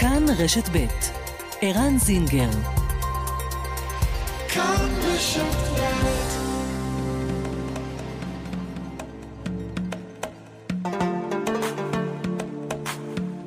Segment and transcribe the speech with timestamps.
[0.00, 0.86] כאן רשת ב'
[1.60, 2.50] ערן זינגר
[4.48, 6.36] כאן רשת ב'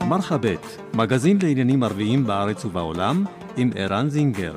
[0.06, 3.26] מרחבת, מגזין לעניינים ערביים בארץ ובעולם,
[3.58, 4.56] עם ערן זינגר.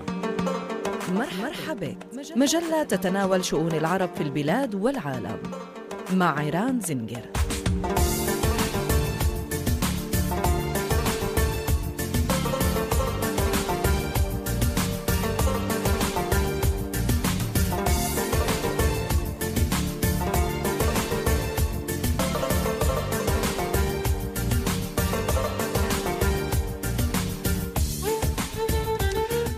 [1.15, 1.95] مرحبا
[2.37, 5.39] مجلة تتناول شؤون العرب في البلاد والعالم
[6.13, 7.36] مع عيران زنجر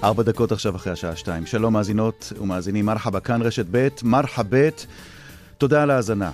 [0.09, 1.45] ארבע דקות עכשיו אחרי השעה שתיים.
[1.45, 4.85] שלום מאזינות ומאזינים, מרחבה, כאן רשת ב', מרחבת,
[5.58, 6.32] תודה על ההאזנה.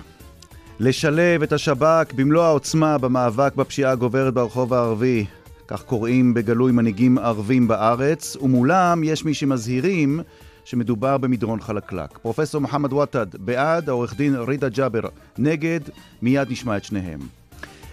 [0.80, 5.24] לשלב את השב"כ במלוא העוצמה במאבק בפשיעה הגוברת ברחוב הערבי,
[5.68, 10.20] כך קוראים בגלוי מנהיגים ערבים בארץ, ומולם יש מי שמזהירים
[10.64, 12.18] שמדובר במדרון חלקלק.
[12.18, 15.80] פרופסור מוחמד ותד, בעד, העורך דין רידה ג'אבר, נגד,
[16.22, 17.20] מיד נשמע את שניהם.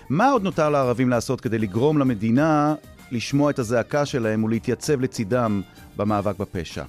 [0.10, 2.76] מה עוד נותר לערבים לעשות כדי לגרום למדינה
[3.12, 5.62] לשמוע את הזעקה שלהם ולהתייצב לצידם
[5.98, 6.84] במאבק בפשע?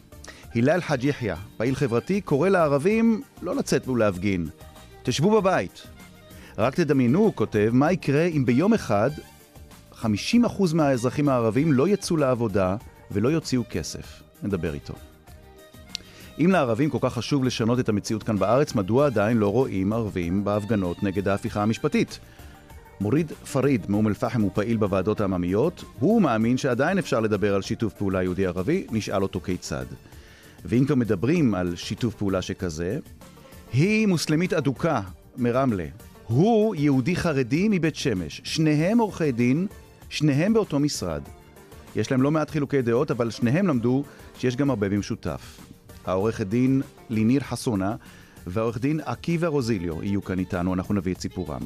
[0.54, 4.46] הלל חאג' יחיא, פעיל חברתי, קורא לערבים לא לצאת ולהפגין.
[5.02, 5.82] תשבו בבית.
[6.58, 9.10] רק תדמיינו, הוא כותב, מה יקרה אם ביום אחד
[10.02, 10.04] 50%
[10.74, 12.76] מהאזרחים הערבים לא יצאו לעבודה
[13.10, 14.22] ולא יוציאו כסף.
[14.42, 14.94] נדבר איתו.
[16.38, 20.44] אם לערבים כל כך חשוב לשנות את המציאות כאן בארץ, מדוע עדיין לא רואים ערבים
[20.44, 22.18] בהפגנות נגד ההפיכה המשפטית?
[23.00, 27.94] מוריד פריד מאום אל-פחם הוא פעיל בוועדות העממיות, הוא מאמין שעדיין אפשר לדבר על שיתוף
[27.94, 29.86] פעולה יהודי-ערבי, נשאל אותו כיצד.
[30.64, 32.98] ואם כבר מדברים על שיתוף פעולה שכזה,
[33.72, 35.00] היא מוסלמית אדוקה
[35.36, 35.86] מרמלה,
[36.26, 39.66] הוא יהודי חרדי מבית שמש, שניהם עורכי דין,
[40.08, 41.22] שניהם באותו משרד.
[41.96, 44.04] יש להם לא מעט חילוקי דעות, אבל שניהם למדו
[44.38, 45.60] שיש גם הרבה במשותף.
[46.06, 47.96] העורכת דין ליניר חסונה
[48.46, 51.60] והעורך דין עקיבא רוזיליו יהיו כאן איתנו, אנחנו נביא את סיפורם.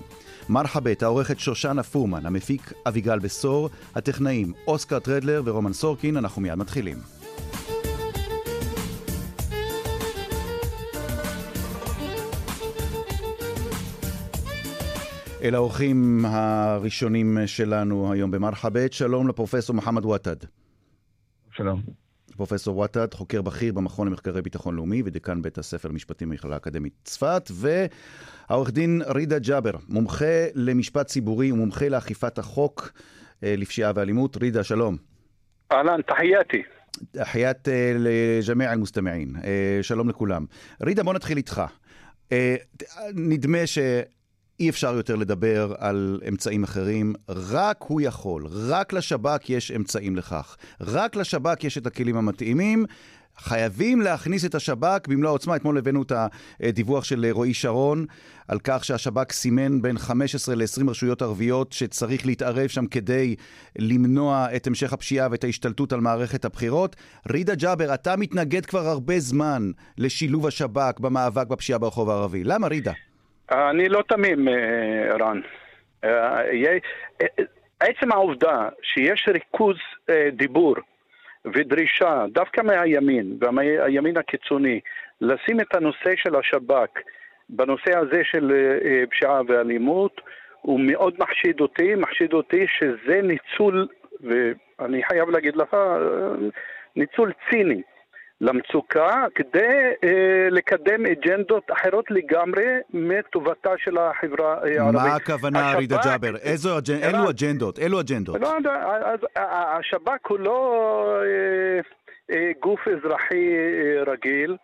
[0.48, 6.98] מרחבת, העורכת שושנה פורמן, המפיק אביגל בשור, הטכנאים אוסקר טרדלר ורומן סורקין, אנחנו מיד מתחילים.
[15.42, 20.36] אל האורחים הראשונים שלנו היום במרחבת, שלום לפרופסור מוחמד ותד.
[21.50, 21.82] שלום.
[22.36, 27.50] פרופסור ותד, חוקר בכיר במכון למחקרי ביטחון לאומי ודיקן בית הספר למשפטים במכללה האקדמית צפת,
[28.50, 32.92] והעורך דין רידה ג'אבר, מומחה למשפט ציבורי ומומחה לאכיפת החוק
[33.44, 34.36] אה, לפשיעה ואלימות.
[34.36, 34.96] רידה, שלום.
[35.72, 36.62] אהלן, תחייתי.
[37.10, 39.36] תחיית אה, לג'מיע אל-מוסתמעין.
[39.44, 40.44] אה, שלום לכולם.
[40.82, 41.62] רידה, בוא נתחיל איתך.
[43.14, 43.78] נדמה ש...
[44.60, 50.56] אי אפשר יותר לדבר על אמצעים אחרים, רק הוא יכול, רק לשב"כ יש אמצעים לכך.
[50.80, 52.84] רק לשב"כ יש את הכלים המתאימים.
[53.38, 55.56] חייבים להכניס את השב"כ במלוא העוצמה.
[55.56, 56.12] אתמול הבאנו את
[56.60, 58.04] הדיווח של רועי שרון
[58.48, 63.36] על כך שהשב"כ סימן בין 15 ל-20 רשויות ערביות שצריך להתערב שם כדי
[63.78, 66.96] למנוע את המשך הפשיעה ואת ההשתלטות על מערכת הבחירות.
[67.32, 69.62] רידה ג'אבר, אתה מתנגד כבר הרבה זמן
[69.98, 72.44] לשילוב השב"כ במאבק בפשיעה ברחוב הערבי.
[72.44, 72.92] למה רידה?
[73.52, 75.40] אני לא תמים, אה, רן.
[76.04, 76.42] אה,
[77.80, 79.76] עצם העובדה שיש ריכוז
[80.10, 80.74] אה, דיבור
[81.44, 84.80] ודרישה, דווקא מהימין והימין הקיצוני,
[85.20, 86.90] לשים את הנושא של השב"כ
[87.48, 88.52] בנושא הזה של
[89.10, 90.20] פשיעה ואלימות,
[90.60, 93.88] הוא מאוד מחשיד אותי, מחשיד אותי שזה ניצול,
[94.20, 95.76] ואני חייב להגיד לך,
[96.96, 97.82] ניצול ציני
[98.40, 104.94] למצוקה כדי אה, לקדם אג'נדות אחרות לגמרי מטובתה של החברה הערבית.
[104.94, 106.36] מה הכוונה, רידה ג'אבר?
[106.36, 106.94] איזו אג'נ...
[106.94, 107.78] אילו אג'נדות?
[107.78, 108.40] אילו אג'נדות?
[108.40, 108.52] לא,
[109.04, 110.82] אז, השב"כ הוא לא
[111.22, 111.80] אה,
[112.36, 114.56] אה, גוף אזרחי אה, רגיל.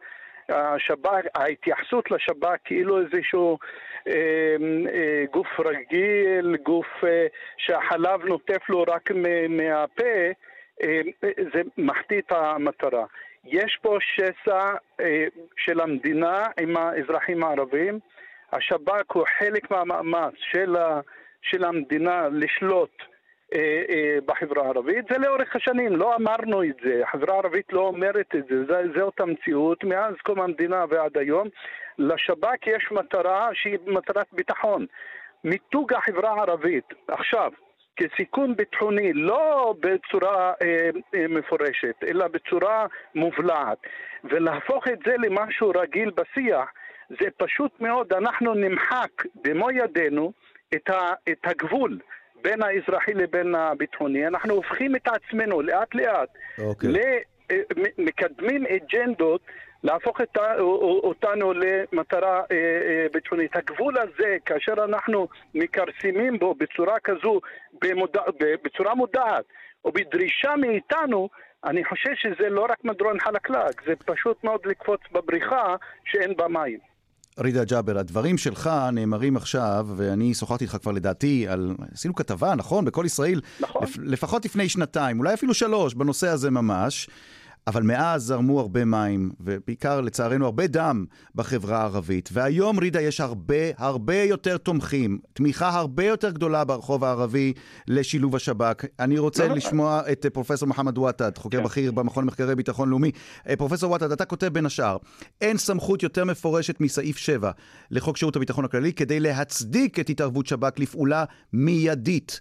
[0.48, 3.58] השב"כ, ההתייחסות לשב"כ כאילו איזשהו
[4.08, 4.12] אה,
[4.94, 7.26] אה, גוף רגיל, גוף אה,
[7.56, 9.10] שהחלב נוטף לו רק
[9.49, 10.14] מהפה,
[10.82, 11.00] אה,
[11.54, 13.04] זה מחטיא את המטרה.
[13.46, 15.26] יש פה שסע אה,
[15.56, 17.99] של המדינה עם האזרחים הערבים.
[18.52, 21.00] השב"כ הוא חלק מהמאמץ של, ה,
[21.43, 23.02] של המדינה לשלוט
[23.55, 25.05] אה, אה, בחברה הערבית.
[25.11, 29.20] זה לאורך השנים, לא אמרנו את זה, החברה הערבית לא אומרת את זה, זה זאת
[29.20, 31.49] המציאות מאז קום המדינה ועד היום.
[31.99, 34.87] לשב"כ יש מטרה שהיא מטרת ביטחון.
[35.44, 36.85] מיתוג החברה הערבית.
[37.08, 37.52] עכשיו,
[37.96, 43.79] כסיכון ביטחוני, לא בצורה אה, אה, מפורשת, אלא בצורה מובלעת,
[44.25, 46.69] ולהפוך את זה למשהו רגיל בשיח,
[47.08, 50.32] זה פשוט מאוד, אנחנו נמחק במו ידינו
[50.75, 51.99] את, ה, את הגבול
[52.43, 56.90] בין האזרחי לבין הביטחוני, אנחנו הופכים את עצמנו לאט לאט, אוקיי.
[56.90, 57.19] ל-
[57.99, 59.40] מקדמים אג'נדות
[59.84, 60.36] להפוך את,
[61.04, 63.56] אותנו למטרה אה, אה, ביטחונית.
[63.56, 67.40] הגבול הזה, כאשר אנחנו מכרסמים בו בצורה כזו,
[67.82, 68.20] במודע,
[68.64, 69.44] בצורה מודעת,
[69.84, 71.28] או בדרישה מאיתנו,
[71.64, 76.78] אני חושב שזה לא רק מדרון חלקלק, זה פשוט מאוד לקפוץ בבריכה שאין בה מים.
[77.38, 81.75] רידה ג'אבר, הדברים שלך נאמרים עכשיו, ואני שוחחתי איתך כבר לדעתי על...
[81.92, 82.84] עשינו כתבה, נכון?
[82.84, 83.40] בכל ישראל.
[83.60, 83.82] נכון.
[83.82, 87.08] לפ, לפחות לפני שנתיים, אולי אפילו שלוש, בנושא הזה ממש.
[87.66, 92.28] אבל מאז זרמו הרבה מים, ובעיקר לצערנו הרבה דם בחברה הערבית.
[92.32, 97.52] והיום, רידה, יש הרבה הרבה יותר תומכים, תמיכה הרבה יותר גדולה ברחוב הערבי
[97.88, 98.84] לשילוב השב"כ.
[99.00, 101.64] אני רוצה לא, לשמוע את פרופסור מוחמד וואטד, חוקר כן.
[101.64, 103.11] בכיר במכון למחקרי ביטחון לאומי.
[103.49, 104.96] אה, פרופסור וואטד, אתה כותב בין השאר,
[105.40, 107.50] אין סמכות יותר מפורשת מסעיף 7
[107.90, 112.40] לחוק שירות הביטחון הכללי כדי להצדיק את התערבות שב"כ לפעולה מיידית.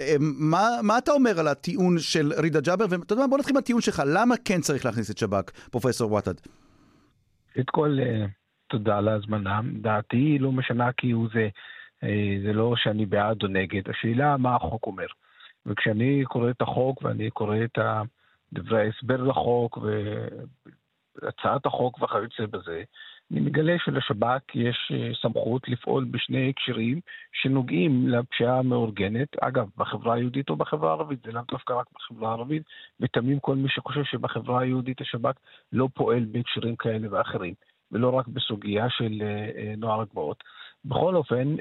[0.00, 2.84] אה, מה, מה אתה אומר על הטיעון של רידה ג'אבר?
[2.90, 6.34] ואתה יודע מה, בוא נתחיל מהטיעון שלך, למה כן צריך להכניס את שב"כ, פרופסור וואטד?
[7.60, 8.26] את כל, אה,
[8.66, 9.60] תודה על ההזמנה.
[9.80, 11.48] דעתי לא משנה כי הוא זה,
[12.04, 15.06] אה, זה לא שאני בעד או נגד, השאלה מה החוק אומר.
[15.66, 17.78] וכשאני קורא את החוק ואני קורא את
[18.52, 19.78] דברי ההסבר לחוק
[21.22, 22.82] והצעת החוק וכיוצא בזה,
[23.34, 27.00] אני מגלה שלשב"כ יש אה, סמכות לפעול בשני הקשרים
[27.32, 32.62] שנוגעים לפשיעה המאורגנת, אגב, בחברה היהודית או בחברה הערבית, זה לאו דווקא רק בחברה הערבית,
[33.00, 35.34] ותמים כל מי שחושב שבחברה היהודית השב"כ
[35.72, 37.54] לא פועל בהקשרים כאלה ואחרים,
[37.92, 40.44] ולא רק בסוגיה של אה, אה, נוער הגבעות.
[40.84, 41.56] בכל אופן,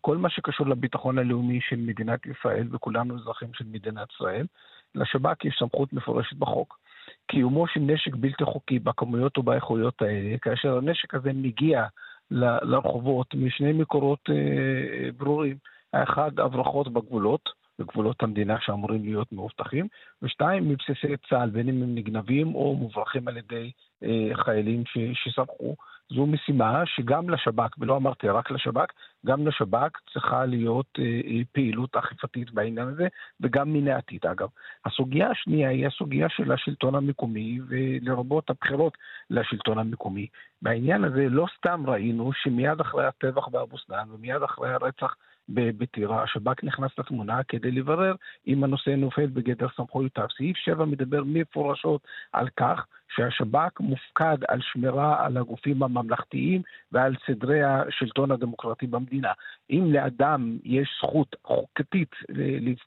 [0.00, 4.46] כל מה שקשור לביטחון הלאומי של מדינת ישראל, וכולנו אזרחים של מדינת ישראל,
[4.94, 6.78] לשב"כ יש סמכות מפורשת בחוק.
[7.26, 11.84] קיומו של נשק בלתי חוקי בכמויות ובאיכויות האלה, כאשר הנשק הזה מגיע
[12.30, 15.56] לרחובות משני מקורות אה, ברורים.
[15.92, 19.88] האחד, הברחות בגבולות, בגבולות המדינה שאמורים להיות מאובטחים,
[20.22, 23.70] ושתיים, מבסיסי צה"ל, בין אם הם נגנבים או מוברחים על ידי
[24.02, 25.76] אה, חיילים ש- שסמכו.
[26.12, 28.92] זו משימה שגם לשב"כ, ולא אמרתי רק לשב"כ,
[29.26, 33.08] גם לשב"כ צריכה להיות אה, אה, פעילות אכיפתית בעניין הזה,
[33.40, 34.48] וגם מניעתית אגב.
[34.84, 38.98] הסוגיה השנייה היא הסוגיה של השלטון המקומי, ולרבות הבחירות
[39.30, 40.26] לשלטון המקומי.
[40.62, 45.14] בעניין הזה לא סתם ראינו שמיד אחרי הטבח באבו סנאן ומיד אחרי הרצח
[45.48, 48.14] בטירה, השב"כ נכנס לתמונה כדי לברר
[48.46, 50.26] אם הנושא נופל בגדר סמכויותיו.
[50.36, 52.00] סעיף 7 מדבר מפורשות
[52.32, 56.62] על כך שהשב"כ מופקד על שמירה על הגופים הממלכתיים
[56.92, 59.32] ועל סדרי השלטון הדמוקרטי במדינה.
[59.70, 62.14] אם לאדם יש זכות חוקתית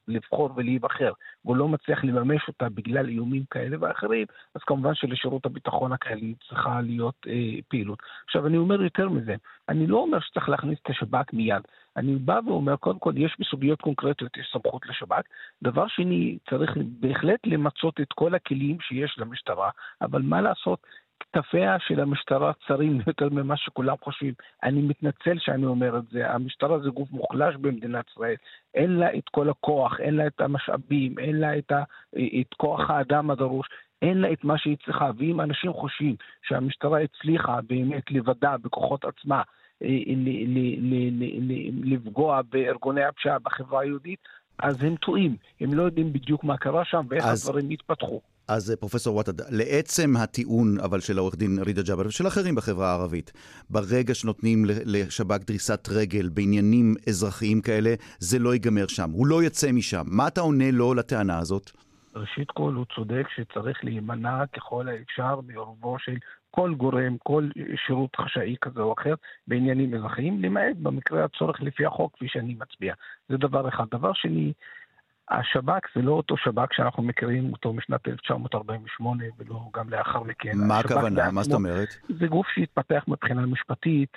[0.08, 1.12] לבחור ולהיבחר,
[1.44, 6.80] והוא לא מצליח לממש אותה בגלל איומים כאלה ואחרים, אז כמובן שלשירות הביטחון הכללי צריכה
[6.80, 7.98] להיות אה, פעילות.
[8.26, 9.34] עכשיו, אני אומר יותר מזה,
[9.68, 11.62] אני לא אומר שצריך להכניס את השב"כ מיד.
[11.96, 15.22] אני בא ואומר, קודם כל, יש בסוגיות קונקרטיות, יש סמכות לשב"כ.
[15.62, 16.70] דבר שני, צריך
[17.00, 19.70] בהחלט למצות את כל הכלים שיש למשטרה,
[20.10, 20.86] אבל מה לעשות,
[21.20, 24.34] כתפיה של המשטרה צרים יותר ממה שכולם חושבים.
[24.62, 28.34] אני מתנצל שאני אומר את זה, המשטרה זה גוף מוחלש במדינת ישראל,
[28.74, 31.82] אין לה את כל הכוח, אין לה את המשאבים, אין לה את, ה,
[32.14, 33.68] את כוח האדם הדרוש.
[34.02, 39.42] אין לה את מה שהיא צריכה, ואם אנשים חושבים שהמשטרה הצליחה באמת לבדה בכוחות עצמה
[39.82, 39.88] אה,
[41.84, 44.18] לפגוע בארגוני הפשיעה בחברה היהודית,
[44.58, 45.36] אז הם טועים.
[45.60, 47.48] הם לא יודעים בדיוק מה קרה שם ואיך אז...
[47.48, 48.20] הדברים התפתחו.
[48.50, 52.90] אז אה, פרופסור וואטד, לעצם הטיעון אבל של העורך דין רידה ג'אבר ושל אחרים בחברה
[52.90, 53.32] הערבית,
[53.70, 59.10] ברגע שנותנים לשב"כ דריסת רגל בעניינים אזרחיים כאלה, זה לא ייגמר שם.
[59.10, 60.02] הוא לא יצא משם.
[60.06, 61.70] מה אתה עונה לו לטענה הזאת?
[62.14, 66.16] ראשית כל, הוא צודק שצריך להימנע ככל האפשר מעורבו של
[66.50, 67.48] כל גורם, כל
[67.86, 69.14] שירות חשאי כזה או אחר
[69.46, 72.94] בעניינים אזרחיים, למעט במקרה הצורך לפי החוק, כפי שאני מצביע.
[73.28, 73.84] זה דבר אחד.
[73.90, 74.52] דבר שני,
[75.30, 80.52] השב"כ זה לא אותו שב"כ שאנחנו מכירים אותו משנת 1948 ולא גם לאחר מכן.
[80.68, 81.30] מה הכוונה?
[81.30, 81.88] מה זאת אומרת?
[82.18, 84.16] זה גוף שהתפתח מבחינה משפטית,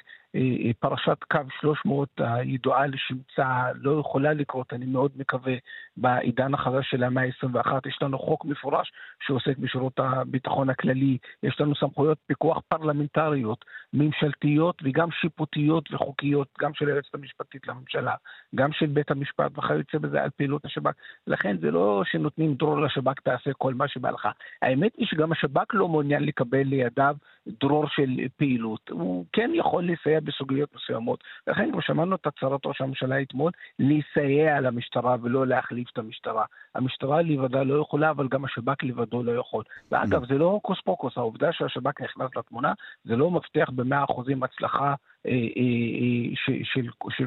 [0.79, 5.53] פרשת קו 300 הידועה לשמצה לא יכולה לקרות, אני מאוד מקווה,
[5.97, 7.71] בעידן החדש של המאה ה-21.
[7.87, 8.91] יש לנו חוק מפורש
[9.25, 16.87] שעוסק בשירות הביטחון הכללי, יש לנו סמכויות פיקוח פרלמנטריות, ממשלתיות וגם שיפוטיות וחוקיות, גם של
[16.87, 18.15] היועצת המשפטית לממשלה,
[18.55, 20.93] גם של בית המשפט וכיוצא בזה על פעילות השב"כ.
[21.27, 24.27] לכן זה לא שנותנים דרור לשב"כ תעשה כל מה שבא לך.
[24.61, 27.15] האמת היא שגם השב"כ לא מעוניין לקבל לידיו
[27.47, 28.89] דרור של פעילות.
[28.89, 31.23] הוא כן יכול לסייע בסוגיות מסוימות.
[31.47, 36.45] לכן כבר שמענו את הצהרת ראש הממשלה אתמול, לסייע למשטרה ולא להחליף את המשטרה.
[36.75, 39.63] המשטרה לבדה לא יכולה, אבל גם השב"כ לבדו לא יכול.
[39.91, 40.27] ואגב, mm.
[40.27, 45.31] זה לא הוקוס פוקוס, העובדה שהשב"כ נכנס לתמונה, זה לא מבטיח במאה אחוזים הצלחה אה,
[45.31, 47.25] אה, אה, של, של, של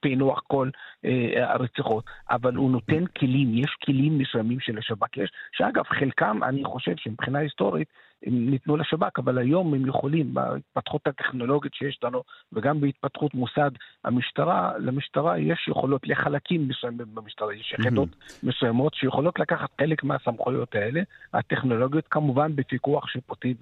[0.00, 0.70] פענוח כל
[1.04, 6.64] אה, הרציחות, אבל הוא נותן כלים, יש כלים מסוימים של השב"כ, יש, שאגב, חלקם, אני
[6.64, 7.88] חושב שמבחינה היסטורית,
[8.26, 13.70] הם ניתנו לשב"כ, אבל היום הם יכולים, בהתפתחות הטכנולוגית שיש לנו, וגם בהתפתחות מוסד
[14.04, 18.48] המשטרה, למשטרה יש יכולות לחלקים מסוימים במשטרה, יש יחידות mm-hmm.
[18.48, 21.00] מסוימות שיכולות לקחת חלק מהסמכויות האלה,
[21.34, 23.54] הטכנולוגיות כמובן בפיקוח שיפוטי.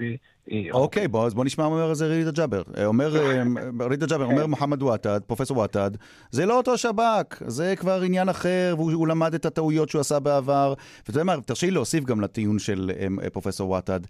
[0.52, 2.62] אה, אוקיי, בוא, אז בוא נשמע מה אומר על זה רידה ג'אבר.
[2.76, 3.42] אה, אומר אה,
[3.80, 5.90] רידה ג'אבר, אומר מוחמד וואטד, פרופסור וואטד,
[6.30, 10.74] זה לא אותו שב"כ, זה כבר עניין אחר, והוא למד את הטעויות שהוא עשה בעבר.
[10.98, 12.90] ואתה יודע מה, תרשי לי להוסיף גם לטיעון של
[13.32, 14.00] פרופסור וואטד.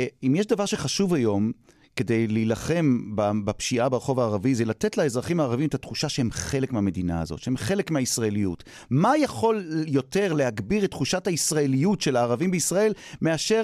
[0.00, 1.52] אם יש דבר שחשוב היום,
[1.96, 7.38] כדי להילחם בפשיעה ברחוב הערבי, זה לתת לאזרחים הערבים את התחושה שהם חלק מהמדינה הזאת,
[7.38, 8.64] שהם חלק מהישראליות.
[8.90, 13.62] מה יכול יותר להגביר את תחושת הישראליות של הערבים בישראל, מאשר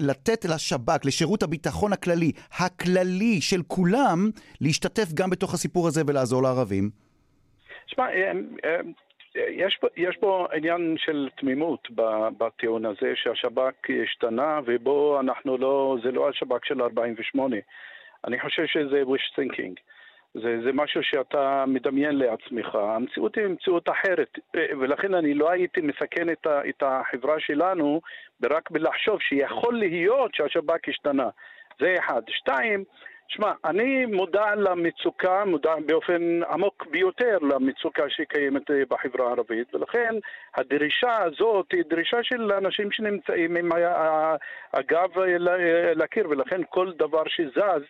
[0.00, 4.30] לתת לשב"כ, לשירות הביטחון הכללי, הכללי של כולם,
[4.60, 6.90] להשתתף גם בתוך הסיפור הזה ולעזור לערבים?
[7.86, 8.04] שמע,
[9.34, 11.88] יש פה, יש פה עניין של תמימות
[12.38, 17.56] בטיעון הזה שהשב"כ השתנה ובו אנחנו לא, זה לא השב"כ של 48.
[18.24, 19.74] אני חושב שזה wish thinking.
[20.34, 22.74] זה, זה משהו שאתה מדמיין לעצמך.
[22.74, 28.00] המציאות היא מציאות אחרת, ולכן אני לא הייתי מסכן את, ה, את החברה שלנו
[28.42, 31.28] רק בלחשוב שיכול להיות שהשב"כ השתנה.
[31.80, 32.22] זה אחד.
[32.28, 32.84] שתיים,
[33.32, 40.14] שמע, אני מודע למצוקה, מודע באופן עמוק ביותר למצוקה שקיימת אה, בחברה הערבית, ולכן
[40.54, 43.68] הדרישה הזאת היא דרישה של אנשים שנמצאים עם
[44.72, 45.10] הגב
[45.94, 47.82] לקיר, ולכן כל דבר שזז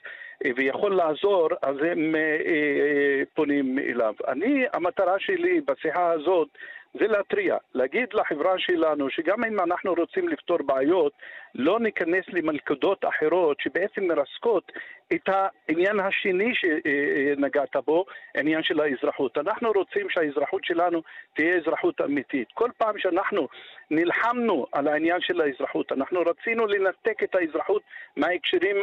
[0.44, 4.14] אה, ויכול לעזור, אז הם אה, פונים אליו.
[4.28, 6.48] אני, המטרה שלי בשיחה הזאת
[6.94, 11.12] זה להתריע, להגיד לחברה שלנו שגם אם אנחנו רוצים לפתור בעיות,
[11.54, 14.72] לא ניכנס למלכודות אחרות שבעצם מרסקות
[15.14, 19.38] את העניין השני שנגעת בו, העניין של האזרחות.
[19.38, 21.02] אנחנו רוצים שהאזרחות שלנו
[21.34, 22.48] תהיה אזרחות אמיתית.
[22.54, 23.48] כל פעם שאנחנו
[23.90, 27.82] נלחמנו על העניין של האזרחות, אנחנו רצינו לנתק את האזרחות
[28.16, 28.76] מההקשרים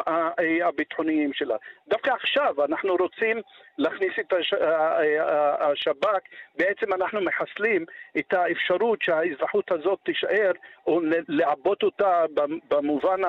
[0.66, 1.56] הביטחוניים שלה.
[1.90, 3.38] דווקא עכשיו אנחנו רוצים
[3.78, 4.34] להכניס את
[5.60, 6.20] השב"כ,
[6.58, 7.86] בעצם אנחנו מחסלים
[8.18, 10.52] את האפשרות שהאזרחות הזאת תישאר,
[10.88, 12.24] או לעבות אותה
[12.70, 13.22] במובן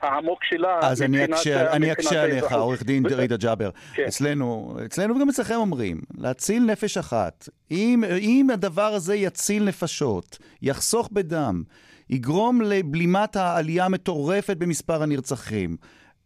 [0.00, 0.78] העמוק שלה.
[0.82, 3.70] אז אני אקשה, אני אקשה עליך, עורך דין רידה ג'אבר.
[3.94, 4.04] כן.
[4.04, 7.48] אצלנו, אצלנו וגם אצלכם אומרים, להציל נפש אחת.
[7.70, 11.62] אם, אם הדבר הזה יציל נפשות, יחסוך בדם,
[12.10, 15.76] יגרום לבלימת העלייה המטורפת במספר הנרצחים,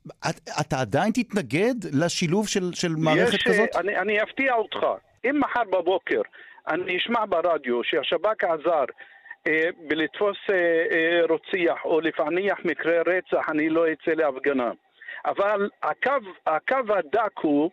[0.09, 3.76] את, אתה עדיין תתנגד לשילוב של, של מערכת יש, כזאת?
[3.76, 4.78] אני, אני אפתיע אותך.
[5.25, 6.21] אם מחר בבוקר
[6.69, 8.85] אני אשמע ברדיו שהשב"כ עזר
[9.47, 14.71] אה, בלתפוס אה, אה, רוצח או לפענח מקרה רצח, אני לא אצא להפגנה.
[15.26, 16.12] אבל הקו,
[16.47, 17.71] הקו הדק הוא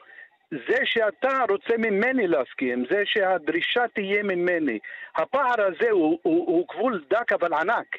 [0.51, 4.79] זה שאתה רוצה ממני להסכים, זה שהדרישה תהיה ממני.
[5.15, 7.97] הפער הזה הוא, הוא, הוא גבול דק אבל ענק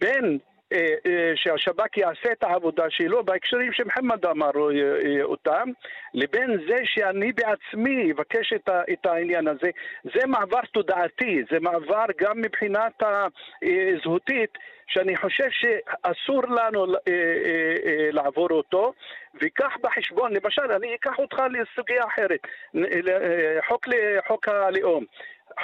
[0.00, 0.38] בין
[1.34, 5.68] שהשב"כ יעשה את העבודה שלו בהקשרים שמוחמד אמר אה, אותם,
[6.14, 9.70] לבין זה שאני בעצמי אבקש את, את העניין הזה.
[10.04, 13.02] זה מעבר תודעתי, זה מעבר גם מבחינת
[13.62, 16.86] הזהותית, שאני חושב שאסור לנו
[18.12, 18.92] לעבור אותו,
[19.40, 22.40] וקח בחשבון, למשל, אני אקח אותך לסוגיה אחרת,
[23.68, 23.86] חוק,
[24.28, 25.04] חוק הלאום.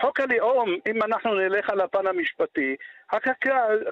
[0.00, 2.76] חוק הלאום, אם אנחנו נלך על הפן המשפטי,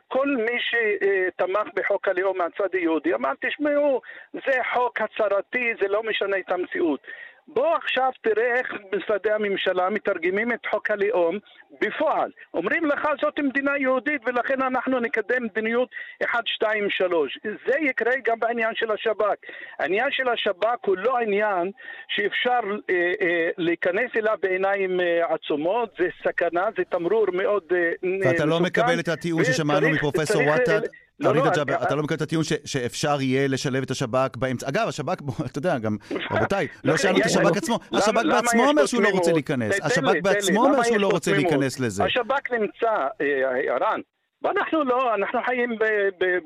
[0.09, 4.00] כל מי שתמך בחוק הלאום מהצד היהודי אמר, תשמעו,
[4.33, 7.00] זה חוק הצהרתי, זה לא משנה את המציאות.
[7.49, 11.38] בוא עכשיו תראה איך משרדי הממשלה מתרגמים את חוק הלאום
[11.81, 12.31] בפועל.
[12.55, 15.88] אומרים לך זאת מדינה יהודית ולכן אנחנו נקדם מדיניות
[16.25, 17.38] 1, 2, 3.
[17.45, 19.35] זה יקרה גם בעניין של השב"כ.
[19.79, 21.71] העניין של השב"כ הוא לא עניין
[22.09, 22.61] שאפשר
[22.91, 28.29] אה, אה, להיכנס אליו בעיניים אה, עצומות, זה סכנה, זה תמרור מאוד אה, מסוכן.
[28.29, 30.81] ואתה לא מקבל את הטיעון ששמענו מפרופסור וואטד?
[31.20, 34.68] לא, לא, ג'אבר, אתה לא מקבל את הטיעון שאפשר יהיה לשלב את השב"כ באמצע.
[34.68, 35.96] אגב, השב"כ, אתה יודע, גם,
[36.32, 37.78] רבותיי, לא שאלנו את השב"כ עצמו.
[37.92, 39.80] השב"כ בעצמו אומר שהוא לא רוצה להיכנס.
[39.82, 42.04] השב"כ בעצמו אומר שהוא לא רוצה להיכנס לזה.
[42.04, 44.00] השב"כ נמצא, אה, ערן,
[44.42, 45.78] ואנחנו לא, אנחנו חיים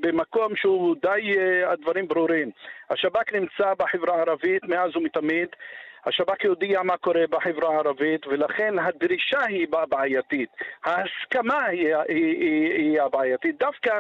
[0.01, 2.51] במקום שהוא די, אה, הדברים ברורים.
[2.91, 5.49] השב"כ נמצא בחברה הערבית מאז ומתמיד.
[6.07, 10.49] השב"כ יודיע מה קורה בחברה הערבית ולכן הדרישה היא בעייתית,
[10.85, 13.59] ההסכמה היא, היא, היא, היא הבעייתית.
[13.59, 13.91] דווקא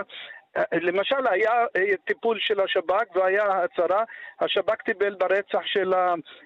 [0.72, 4.04] למשל, היה אה, טיפול של השב"כ והיה הצהרה,
[4.40, 5.92] השב"כ טיפל ברצח של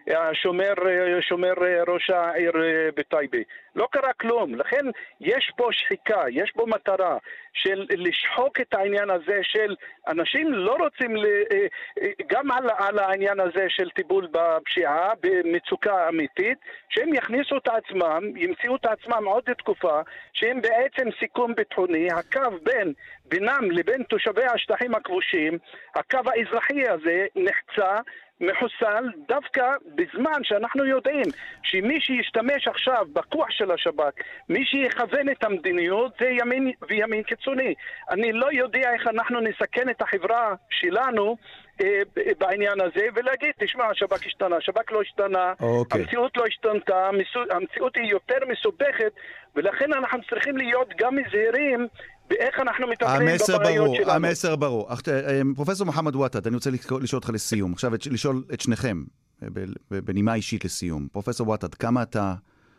[0.07, 2.53] השומר, אה, שומר אה, ראש העיר
[2.97, 3.39] בטייבה.
[3.77, 4.55] לא קרה כלום.
[4.55, 4.87] לכן
[5.21, 7.19] יש פה שחיקה, יש פה מטרה
[7.55, 9.75] של לשחוק את העניין הזה של
[10.09, 11.27] אנשים לא רוצים, ל...
[11.27, 11.67] אה,
[12.03, 18.23] אה, גם על, על העניין הזה של טיפול בפשיעה, במצוקה אמיתית, שהם יכניסו את עצמם,
[18.37, 20.01] ימצאו את עצמם עוד תקופה,
[20.33, 22.93] שהם בעצם סיכום ביטחוני, הקו בין,
[23.25, 25.59] בינם לבין תושבי השטחים הכבושים,
[25.95, 28.01] הקו האזרחי הזה נחצה
[28.41, 29.63] מחוסל דווקא
[29.95, 31.25] בזמן שאנחנו יודעים
[31.63, 34.13] שמי שישתמש עכשיו בכוח של השב"כ,
[34.49, 37.75] מי שיכוון את המדיניות זה ימין וימין קיצוני.
[38.11, 41.37] אני לא יודע איך אנחנו נסכן את החברה שלנו
[41.81, 42.03] אה,
[42.39, 45.65] בעניין הזה ולהגיד, תשמע, השב"כ השתנה, השב"כ לא השתנה, okay.
[45.65, 46.01] אוקיי.
[46.01, 47.09] המציאות לא השתנתה,
[47.51, 49.13] המציאות היא יותר מסובכת
[49.57, 51.89] ולכן אנחנו צריכים להיות גם זהירים
[52.29, 54.13] באיך אנחנו מטפלים בבעיות ברור, שלנו.
[54.13, 54.89] המסר ברור.
[55.09, 57.73] אה, פרופסור מוחמד וואטד, אני רוצה לשאול אותך לסיום.
[57.73, 59.05] עכשיו, לשאול את שניכם,
[59.43, 59.49] אה,
[59.89, 61.09] בנימה אישית לסיום.
[61.13, 62.35] פרופסור וואטד, כמה אתה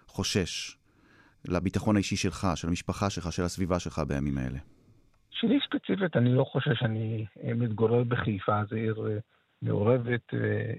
[0.07, 0.77] חושש
[1.47, 4.57] לביטחון האישי שלך, של המשפחה שלך, של הסביבה שלך בימים האלה?
[5.31, 9.19] שלי ספציפית, אני לא חושש, אני אה, מתגורר בחיפה, זו עיר
[9.61, 10.33] מעורבת,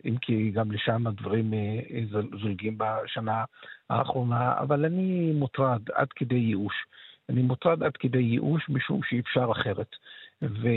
[0.04, 1.52] אם כי גם לשם הדברים
[2.40, 3.44] זולגים בשנה
[3.90, 6.75] האחרונה, אבל אני מוטרד עד כדי ייאוש.
[7.28, 9.97] אני מוטרד עד כדי ייאוש משום שאי אפשר אחרת.
[10.42, 10.68] ו,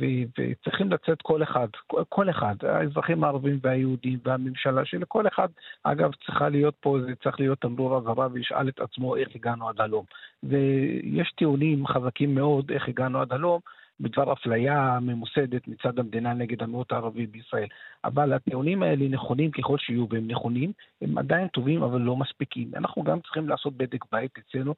[0.00, 0.04] ו,
[0.38, 1.68] וצריכים לצאת כל אחד,
[2.08, 5.48] כל אחד, האזרחים הערבים והיהודים והממשלה, שלכל אחד,
[5.82, 9.80] אגב, צריכה להיות פה, זה צריך להיות תמרור אזהרה וישאל את עצמו איך הגענו עד
[9.80, 10.04] הלום.
[10.42, 13.60] ויש טיעונים חזקים מאוד איך הגענו עד הלום,
[14.00, 17.66] בדבר אפליה ממוסדת מצד המדינה נגד המיעוט הערבי בישראל.
[18.04, 22.70] אבל הטיעונים האלה נכונים ככל שיהיו, והם נכונים, הם עדיין טובים אבל לא מספיקים.
[22.76, 24.74] אנחנו גם צריכים לעשות בדק בית אצלנו,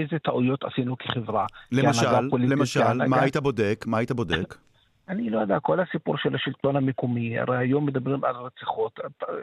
[0.00, 1.46] איזה טעויות עשינו כחברה.
[1.72, 2.06] למשל,
[2.38, 3.84] למשל, מה היית בודק?
[3.86, 4.54] מה היית בודק?
[5.08, 9.00] אני לא יודע, כל הסיפור של השלטון המקומי, הרי היום מדברים על רציחות,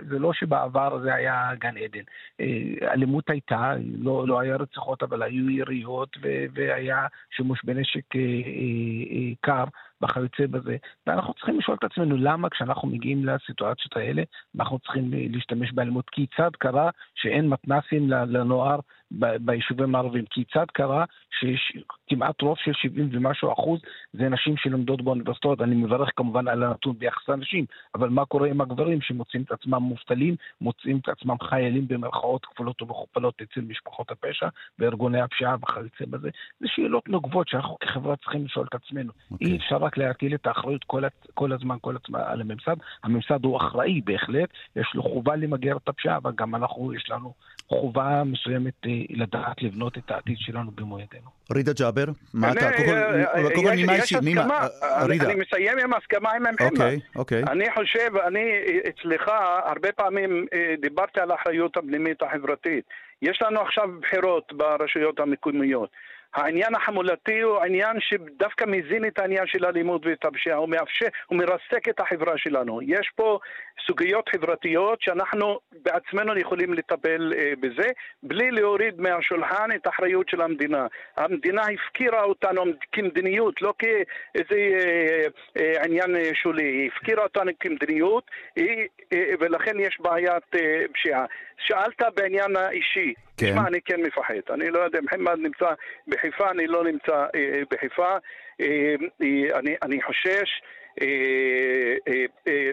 [0.09, 2.03] זה לא שבעבר זה היה גן עדן.
[2.39, 6.17] אה, אלימות הייתה, לא, לא היה רציחות, אבל היו יריות
[6.53, 9.63] והיה שימוש בנשק אה, אה, קר
[10.01, 10.77] וכיוצא בזה.
[11.07, 14.23] ואנחנו צריכים לשאול את עצמנו למה כשאנחנו מגיעים לסיטואציות האלה,
[14.59, 16.09] אנחנו צריכים להשתמש באלימות.
[16.09, 18.79] כיצד קרה שאין מתנסים לנוער
[19.39, 20.25] ביישובים הערביים?
[20.29, 21.05] כיצד קרה
[21.39, 23.79] שכמעט רוב של 70 ומשהו אחוז
[24.13, 25.61] זה נשים שלומדות באוניברסיטאות?
[25.61, 29.83] אני מברך כמובן על הנתון ביחס לנשים, אבל מה קורה עם הגברים שמוצאים את עצמם
[29.83, 34.47] מובטלים, מוצאים את עצמם חיילים במרכאות כפולות ומכופלות אצל משפחות הפשע
[34.79, 36.29] וארגוני הפשיעה וכיוצא בזה?
[36.59, 39.11] זה שאלות נוגבות שאנחנו כחברה צריכים לשאול את עצמנו.
[39.33, 39.37] Okay.
[39.41, 42.75] אי אפשר רק להטיל את האחריות כל, כל הזמן כל הזמן על הממסד.
[43.03, 47.33] הממסד הוא אחראי בהחלט, יש לו חובה למגר את הפשיעה, אבל גם אנחנו, יש לנו
[47.67, 51.29] חובה מסוימת אה, לדעת לבנות את העתיד שלנו במו ידינו.
[51.51, 52.69] רידה ג'אבר, מה אתה,
[53.53, 54.67] קודם כל נימה אישית, נימה,
[55.07, 55.25] רידה.
[55.25, 56.71] אני מסיים עם הסכמה עם מוחמד.
[56.71, 57.43] אוקיי, אוקיי.
[57.43, 58.51] אני חושב, אני
[58.89, 59.31] אצלך
[59.65, 62.85] הרבה פעמים אה, דיברתי על האחריות הפנימית החברתית.
[63.21, 65.89] יש לנו עכשיו בחירות ברשויות המקומיות.
[66.33, 71.37] העניין החמולתי הוא עניין שדווקא מזין את העניין של האלימות ואת הפשיעה, הוא מאפשר, הוא
[71.37, 72.81] מרסק את החברה שלנו.
[72.81, 73.39] יש פה
[73.87, 77.89] סוגיות חברתיות שאנחנו בעצמנו יכולים לטפל אה, בזה,
[78.23, 80.87] בלי להוריד מהשולחן את האחריות של המדינה.
[81.17, 85.25] המדינה הפקירה אותנו כמדיניות, לא כאיזה אה,
[85.57, 91.25] אה, עניין אה, שולי, היא הפקירה אותנו כמדיניות, היא, אה, ולכן יש בעיית אה, פשיעה.
[91.57, 93.13] שאלת בעניין האישי.
[93.41, 93.51] כן.
[93.51, 94.33] תשמע, אני כן מפחד.
[94.49, 95.65] אני לא יודע, מוחמד נמצא
[96.07, 98.17] בחיפה, אני לא נמצא אה, בחיפה.
[98.61, 100.61] אה, אה, אני, אני חושש.
[101.01, 102.71] אה, אה, אה,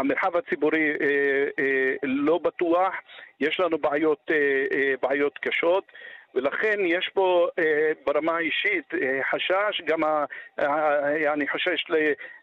[0.00, 2.94] המרחב הציבורי אה, אה, לא בטוח,
[3.40, 4.36] יש לנו בעיות, אה,
[4.78, 5.84] אה, בעיות קשות.
[6.34, 10.24] ולכן יש פה אה, ברמה האישית אה, חשש, גם ה,
[10.58, 11.94] אה, אני חושש ל,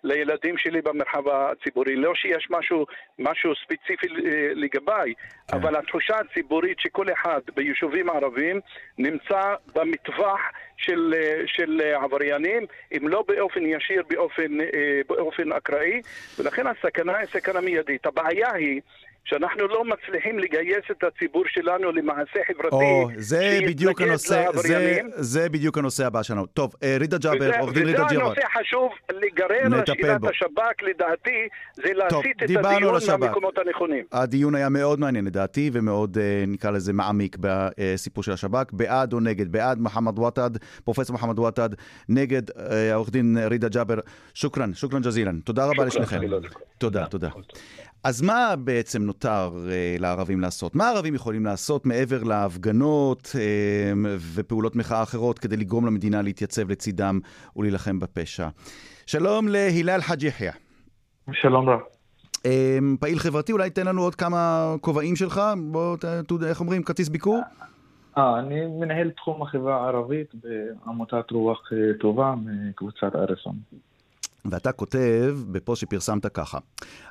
[0.03, 1.95] לילדים שלי במרחב הציבורי.
[1.95, 2.85] לא שיש משהו,
[3.19, 5.13] משהו ספציפי אה, לגביי,
[5.47, 5.57] כן.
[5.57, 8.59] אבל התחושה הציבורית שכל אחד ביישובים הערביים
[8.97, 10.39] נמצא במטווח
[10.77, 12.65] של, אה, של עבריינים,
[12.97, 16.01] אם לא באופן ישיר, באופן, אה, באופן אקראי,
[16.39, 18.05] ולכן הסכנה היא סכנה מיידית.
[18.05, 18.81] הבעיה היא
[19.29, 25.49] שאנחנו לא מצליחים לגייס את הציבור שלנו למעשה חברתי או, זה בדיוק הנושא, זה, זה
[25.49, 26.45] בדיוק הנושא הבא שלנו.
[26.45, 28.05] טוב, אה, רידה ג'אבר, עורך רידה ג'אבר.
[28.05, 34.03] וזה הנושא חשוב לגרר לשאלת השב"כ, לדעתי, זה להסיט את הדיון למקומות הנכונים.
[34.11, 38.73] הדיון היה מאוד מעניין לדעתי, ומאוד, אה, נקרא לזה, מעמיק בסיפור של השב"כ.
[38.73, 39.51] בעד או נגד?
[39.51, 40.49] בעד מוחמד וואטד,
[40.83, 41.69] פרופסור מוחמד וואטד,
[42.09, 43.99] נגד אה, עורך דין רידה ג'אבר.
[44.33, 45.39] שוכרן, שוכרן ג'זילן.
[45.39, 46.19] תודה רבה לשניכם.
[46.77, 47.29] תודה, תודה.
[48.07, 50.75] אז מה בעצם נותר אה, לערבים לעשות?
[50.75, 53.93] מה הערבים יכולים לעשות מעבר להפגנות אה,
[54.35, 57.19] ופעולות מחאה אחרות כדי לגרום למדינה להתייצב לצידם
[57.55, 58.47] ולהילחם בפשע?
[59.05, 60.51] שלום להילל חאג' יחיא.
[61.31, 61.79] שלום רב.
[62.45, 65.41] אה, פעיל חברתי, אולי תן לנו עוד כמה כובעים שלך,
[65.71, 66.05] בוא, ת,
[66.45, 67.41] איך אומרים, כרטיס ביקור?
[68.17, 73.55] אה, אני מנהל תחום החברה הערבית בעמותת רוח אה, טובה מקבוצת ארסון.
[74.51, 76.57] ואתה כותב בפוסט שפרסמת ככה: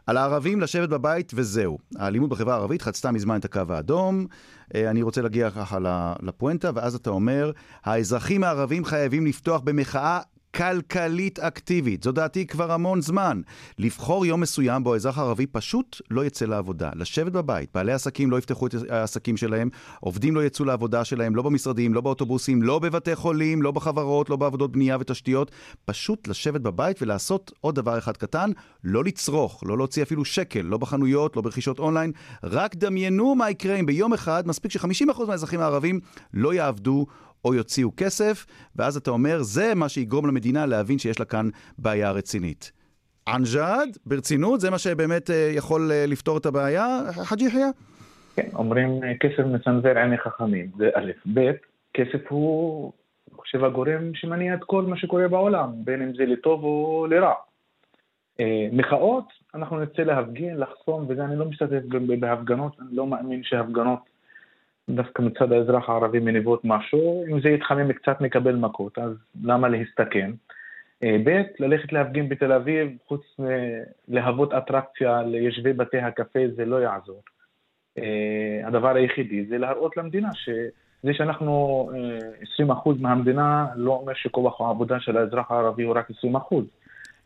[0.07, 1.79] על הערבים לשבת בבית וזהו.
[1.97, 4.27] האלימות בחברה הערבית חצתה מזמן את הקו האדום.
[4.75, 5.79] אה, אני רוצה להגיע ככה
[6.23, 7.51] לפואנטה, ואז אתה אומר,
[7.85, 10.21] האזרחים הערבים חייבים לפתוח במחאה
[10.57, 12.03] כלכלית אקטיבית.
[12.03, 13.41] זו דעתי כבר המון זמן.
[13.79, 16.91] לבחור יום מסוים בו האזרח הערבי פשוט לא יצא לעבודה.
[16.95, 19.69] לשבת בבית, בעלי עסקים לא יפתחו את העסקים שלהם,
[20.01, 24.37] עובדים לא יצאו לעבודה שלהם, לא במשרדים, לא באוטובוסים, לא בבתי חולים, לא בחברות, לא
[24.37, 25.51] בעבודות בנייה ותשתיות.
[25.85, 28.51] פשוט לשבת בבית ולעשות עוד דבר אחד קטן,
[28.85, 32.13] לא לצרוך, לא להוציא אפילו שקל, לא בחנויות, לא ברכישות אונליין.
[32.45, 36.01] רק דמיינו מה יקרה אם ביום אחד מספיק ש-50% מהאזרחים הערבים
[36.35, 37.07] לא יעבדו
[37.45, 38.47] או יוציאו כסף,
[38.77, 42.73] ואז אתה אומר, זה מה שיגרום למדינה להבין שיש לה כאן בעיה רצינית.
[43.29, 47.67] ענג'אד, ברצינות, זה מה שבאמת אה, יכול אה, לפתור את הבעיה, חאג' יחיא?
[48.37, 51.51] כן, אומרים אה, כסף מצנזר עיני חכמים, זה א', ב',
[51.95, 52.93] כסף הוא,
[53.29, 57.35] אני חושב, הגורם שמניע את כל מה שקורה בעולם, בין אם זה לטוב או לרע.
[58.73, 61.81] מחאות, אנחנו נצא להפגין, לחסום, וזה אני לא משתתף
[62.21, 63.99] בהפגנות, אני לא מאמין שהפגנות
[64.91, 69.13] דווקא מצד האזרח הערבי מניבות משהו, אם זה יתחמם קצת נקבל מכות, אז
[69.45, 70.31] למה להסתכן?
[71.03, 73.23] אה, ב', ללכת להפגין בתל אביב, חוץ
[74.09, 77.23] מלהוות אטרקציה ליושבי בתי הקפה, זה לא יעזור.
[77.99, 81.89] אה, הדבר היחידי זה להראות למדינה שזה שאנחנו
[82.61, 86.55] 20% אה, מהמדינה לא אומר שכוח העבודה של האזרח הערבי הוא רק 20%.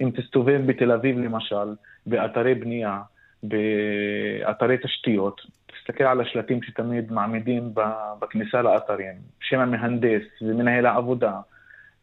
[0.00, 1.74] אם תסתובב בתל אביב למשל,
[2.06, 3.00] באתרי בנייה,
[3.42, 5.40] באתרי תשתיות,
[5.90, 7.74] תסתכל על השלטים שתמיד מעמידים
[8.20, 11.32] בכניסה לאתרים, שם המהנדס ומנהל העבודה.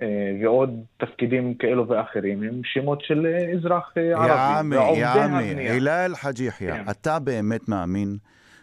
[0.02, 0.08] אה,
[0.42, 4.76] ועוד תפקידים כאלו ואחרים הם שמות של אה, אזרח אה, ערבי.
[4.76, 6.84] יעמי, יעמי, הילל חאג' יחיא, כן.
[6.92, 8.18] אתה באמת מאמין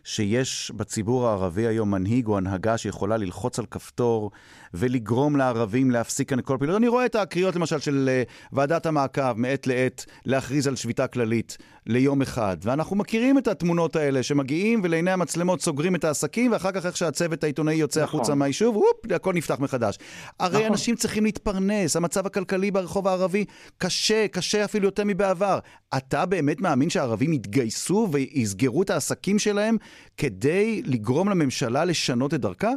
[0.04, 4.30] שיש בציבור הערבי היום מנהיג או הנהגה שיכולה ללחוץ על כפתור
[4.74, 6.76] ולגרום לערבים להפסיק כאן כל הפעילות.
[6.76, 8.10] אני רואה את הקריאות למשל של
[8.52, 14.23] ועדת המעקב מעת לעת להכריז על שביתה כללית ליום אחד, ואנחנו מכירים את התמונות האלה
[14.23, 18.20] שמגיעים ולעיני המצלמות סוגרים את העסקים, ואחר כך איך שהצוות העיתונאי יוצא נכון.
[18.20, 19.99] החוצה מהיישוב, וופ, הכל נפתח מחדש.
[20.40, 20.70] הרי נכון.
[20.70, 23.44] אנשים צריכים להתפרנס, המצב הכלכלי ברחוב הערבי
[23.79, 25.59] קשה, קשה אפילו יותר מבעבר.
[25.97, 29.77] אתה באמת מאמין שהערבים יתגייסו ויסגרו את העסקים שלהם
[30.16, 32.70] כדי לגרום לממשלה לשנות את דרכה?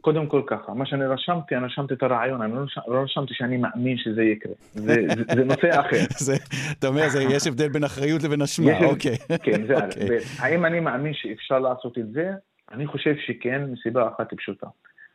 [0.00, 3.56] קודם כל ככה, מה שאני רשמתי, אני רשמתי את הרעיון, אני לא, לא רשמתי שאני
[3.56, 4.52] מאמין שזה יקרה.
[4.72, 5.96] זה, זה, זה נושא אחר.
[6.26, 6.34] זה,
[6.78, 9.16] אתה אומר, זה, יש הבדל בין אחריות לבין אשמה, אוקיי.
[9.42, 10.18] כן, זה אוקיי.
[10.38, 12.30] האם אני מאמין שאפשר לעשות את זה?
[12.72, 14.66] אני חושב שכן, מסיבה אחת פשוטה.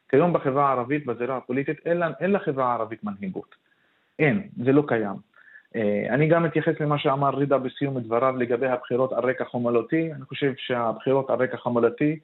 [0.10, 3.56] כיום בחברה הערבית, בזירה הפוליטית, אין, אין לחברה הערבית מנהיגות.
[4.20, 5.16] אין, זה לא קיים.
[5.76, 10.14] אה, אני גם אתייחס למה שאמר רידה בסיום דבריו לגבי הבחירות על רקע חומלותי.
[10.14, 12.20] אני חושב שהבחירות על רקע חומלותי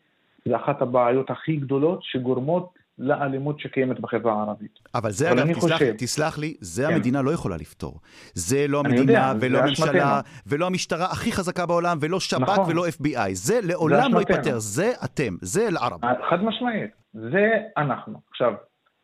[0.48, 4.80] זה אחת הבעיות הכי גדולות שגורמות לאלימות שקיימת בחברה הערבית.
[4.96, 5.94] אבל זה, אבל אגב, תסלח, חושב...
[5.98, 6.94] תסלח לי, זה כן.
[6.94, 8.00] המדינה לא יכולה לפתור.
[8.34, 12.72] זה לא המדינה יודע, ולא הממשלה ולא המשטרה הכי חזקה בעולם ולא שב"כ נכון.
[12.72, 13.30] ולא FBI.
[13.34, 16.02] זה לעולם זה לא ייפתר, זה אתם, זה אל-ערב.
[16.30, 18.20] חד משמעית, זה אנחנו.
[18.30, 18.54] עכשיו,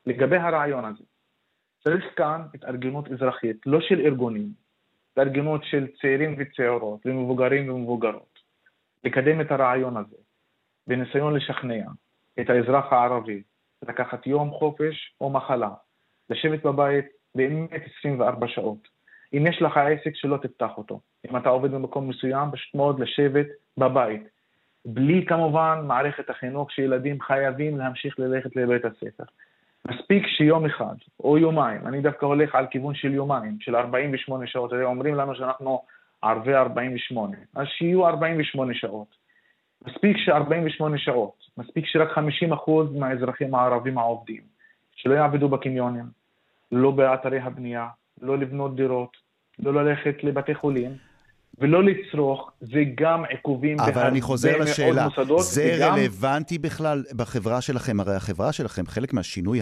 [0.06, 1.04] לגבי הרעיון הזה,
[1.84, 4.50] צריך כאן התארגנות אזרחית, לא של ארגונים,
[5.12, 8.40] התארגנות של צעירים וצעירות, ומבוגרים ומבוגרות,
[9.04, 10.23] לקדם את הרעיון הזה.
[10.88, 11.86] בניסיון לשכנע
[12.40, 13.42] את האזרח הערבי
[13.88, 15.70] לקחת יום חופש או מחלה,
[16.30, 18.88] לשבת בבית באמת 24 שעות.
[19.34, 21.00] אם יש לך עסק שלא תפתח אותו.
[21.30, 24.22] אם אתה עובד במקום מסוים, פשוט מאוד לשבת בבית.
[24.86, 29.24] בלי כמובן מערכת החינוך שילדים חייבים להמשיך ללכת לבית הספר.
[29.88, 34.74] מספיק שיום אחד או יומיים, אני דווקא הולך על כיוון של יומיים, של 48 שעות,
[34.74, 35.82] אומרים לנו שאנחנו
[36.22, 39.23] ערבי 48, אז שיהיו 48 שעות.
[39.88, 44.42] מספיק ש-48 שעות, מספיק שרק 50% מהאזרחים הערבים העובדים,
[44.96, 46.06] שלא יעבדו בקניונים,
[46.72, 47.88] לא באתרי הבנייה,
[48.22, 49.18] לא לבנות דירות,
[49.60, 50.92] לא ללכת לבתי חולים,
[51.60, 55.08] ולא לצרוך, זה גם עיכובים אבל אני חוזר לשאלה,
[55.40, 55.94] זה וגם...
[55.94, 58.00] רלוונטי בכלל בחברה שלכם?
[58.00, 59.62] הרי החברה שלכם, חלק מהשינוי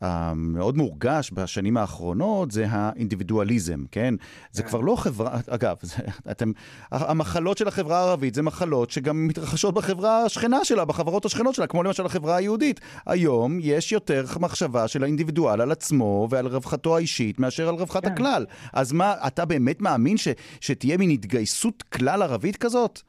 [0.00, 4.14] המאוד מורגש בשנים האחרונות זה האינדיבידואליזם, כן?
[4.50, 4.68] זה כן.
[4.68, 6.52] כבר לא חברה, אגב, זה, אתם,
[6.92, 11.82] המחלות של החברה הערבית זה מחלות שגם מתרחשות בחברה השכנה שלה, בחברות השכנות שלה, כמו
[11.82, 12.80] למשל החברה היהודית.
[13.06, 18.12] היום יש יותר מחשבה של האינדיבידואל על עצמו ועל רווחתו האישית מאשר על רווחת כן.
[18.12, 18.46] הכלל.
[18.72, 20.28] אז מה, אתה באמת מאמין ש,
[20.60, 23.00] שתהיה מין התגייסות כלל ערבית כזאת?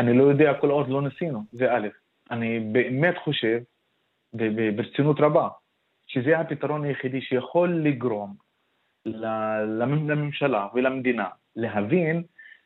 [0.00, 1.88] אני לא יודע כל עוד לא ניסינו, זה א'.
[2.30, 3.58] אני באמת חושב,
[4.76, 5.48] ברצינות רבה,
[6.12, 8.34] שזה הפתרון היחידי שיכול לגרום
[9.06, 12.22] לממשלה ולמדינה להבין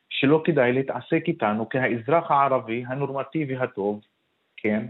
[0.09, 4.01] שלא כדאי להתעסק איתנו כאזרח הערבי הנורמטיבי הטוב,
[4.57, 4.85] כן?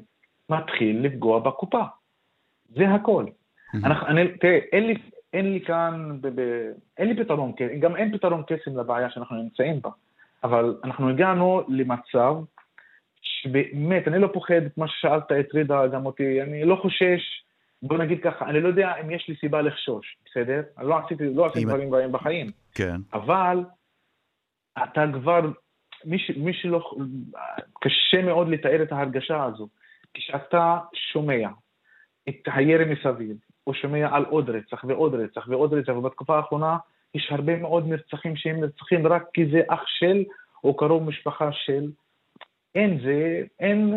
[0.50, 1.84] מתחיל לפגוע בקופה.
[2.76, 3.26] זה הכל.
[3.84, 4.96] אנחנו, אני, תראה, אין לי,
[5.34, 9.82] אין לי כאן, ב, ב, אין לי פתרון, גם אין פתרון קסם לבעיה שאנחנו נמצאים
[9.82, 9.90] בה,
[10.44, 12.36] אבל אנחנו הגענו למצב
[13.22, 17.44] שבאמת, אני לא פוחד, מה ששאלת הטרידה גם אותי, אני לא חושש,
[17.82, 20.62] בוא נגיד ככה, אני לא יודע אם יש לי סיבה לחשוש, בסדר?
[20.78, 22.48] אני לא עשיתי, לא עשיתי דברים רעים בחיים.
[22.76, 22.96] כן.
[23.14, 23.64] אבל
[24.84, 25.42] אתה כבר,
[26.06, 26.92] מי, ש, מי שלא,
[27.82, 29.68] קשה מאוד לתאר את ההרגשה הזו.
[30.14, 31.50] כשאתה שומע
[32.30, 33.38] את הירי מסביב,
[33.68, 36.78] או שומע על עוד רצח ועוד רצח ועוד רצח, ובתקופה האחרונה
[37.16, 40.24] יש הרבה מאוד נרצחים שהם נרצחים רק כי זה אח של
[40.64, 41.92] או קרוב משפחה של.
[42.76, 43.94] אין, זה, אין,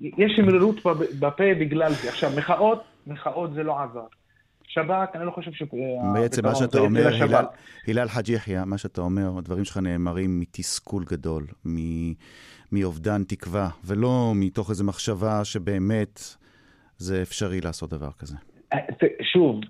[0.00, 0.76] יש מרירות
[1.20, 2.08] בפה בגלל זה.
[2.08, 4.06] עכשיו, מחאות, מחאות זה לא עזר.
[4.68, 5.62] שב"כ, אני לא חושב ש...
[6.14, 7.44] בעצם מה שאתה אומר, הלל,
[7.88, 11.46] הלל חאג' יחיא, מה שאתה אומר, הדברים שלך נאמרים מתסכול גדול,
[12.72, 16.20] מאובדן תקווה, ולא מתוך איזו מחשבה שבאמת
[16.98, 18.36] זה אפשרי לעשות דבר כזה.
[18.72, 18.78] אה,
[19.32, 19.60] שוב,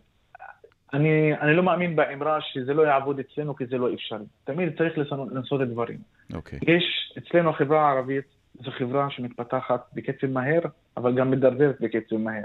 [0.92, 4.25] אני, אני לא מאמין באמרה שזה לא יעבוד אצלנו כי זה לא אפשרי.
[4.44, 4.99] תמיד צריך
[5.33, 5.99] לנסות את דברים.
[6.35, 6.59] אוקיי.
[6.62, 8.25] יש אצלנו החברה הערבית,
[8.64, 10.61] זו חברה שמתפתחת בקצב מהר,
[10.96, 12.44] אבל גם מדרדרת בקצב מהר.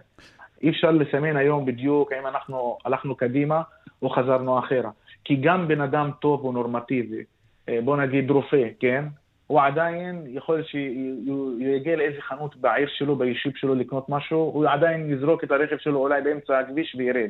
[0.63, 3.61] אי אפשר לסמן היום בדיוק האם אנחנו הלכנו קדימה
[4.01, 4.89] או חזרנו אחרה.
[5.23, 7.23] כי גם בן אדם טוב או נורמטיבי,
[7.69, 9.05] אה, בוא נגיד רופא, כן?
[9.47, 14.65] הוא עדיין, יכול להיות שהוא יגיע לאיזה חנות בעיר שלו, ביישוב שלו לקנות משהו, הוא
[14.69, 17.29] עדיין יזרוק את הרכב שלו אולי באמצע הכביש וירד.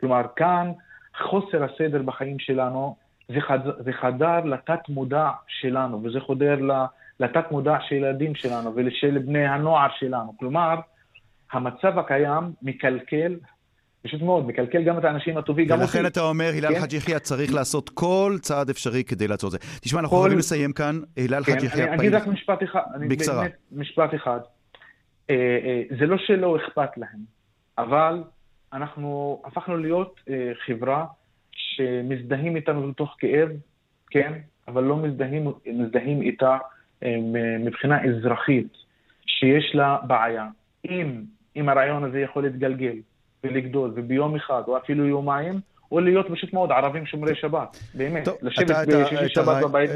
[0.00, 0.72] כלומר, כאן
[1.22, 2.96] חוסר הסדר בחיים שלנו,
[3.28, 6.58] זה, חד, זה חדר לתת מודע שלנו, וזה חודר
[7.20, 10.32] לתת מודע של ילדים שלנו ושל בני הנוער שלנו.
[10.38, 10.74] כלומר,
[11.52, 13.36] המצב הקיים מקלקל
[14.02, 15.98] פשוט מאוד, מקלקל גם את האנשים הטובים, גם אותי.
[15.98, 16.80] ולכן אתה אומר, הילל כן?
[16.80, 19.58] חאג' יחיא צריך לעשות כל צעד אפשרי כדי לעצור את זה.
[19.80, 21.88] תשמע, אנחנו יכולים לסיים כאן, הילל כן, חאג' יחיא פעיל.
[21.88, 22.80] אני אגיד רק משפט אחד.
[23.08, 23.42] בקצרה.
[23.42, 24.40] באמת, משפט אחד.
[25.30, 25.34] אה,
[25.64, 27.20] אה, זה לא שלא אכפת להם,
[27.78, 28.22] אבל
[28.72, 31.06] אנחנו הפכנו להיות אה, חברה
[31.52, 33.48] שמזדהים איתנו מתוך כאב,
[34.10, 34.32] כן,
[34.68, 36.58] אבל לא מזדהים, מזדהים איתה
[37.60, 38.72] מבחינה אזרחית,
[39.26, 40.46] שיש לה בעיה.
[40.84, 41.22] אם,
[41.56, 42.96] אם הרעיון הזה יכול להתגלגל
[43.44, 45.60] ולגדול, וביום אחד, או אפילו יומיים,
[45.92, 49.90] או להיות פשוט מאוד ערבים שומרי שבת, באמת, טוב, לשבת בשישי שבת בבית.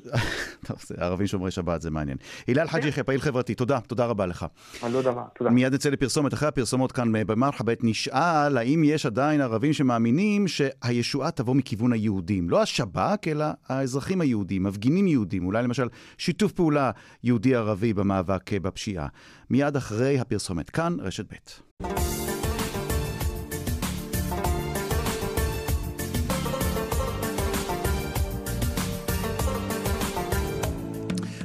[0.66, 2.16] טוב, ערבים שומרי שבת זה מעניין.
[2.46, 4.46] הילל חאג' יחיא, פעיל חברתי, תודה, תודה רבה לך.
[4.82, 5.50] על לא דבר, תודה.
[5.50, 11.54] מיד נצא לפרסומת, אחרי הפרסומות כאן במרחבת נשאל האם יש עדיין ערבים שמאמינים שהישועה תבוא
[11.54, 12.50] מכיוון היהודים.
[12.50, 15.88] לא השב"כ, אלא האזרחים היהודים, מפגינים יהודים, אולי למשל
[16.18, 16.90] שיתוף פעולה
[17.24, 19.06] יהודי-ערבי במאבק בפשיעה.
[19.50, 22.29] מיד אחרי הפרסומת, כאן רשת ב'.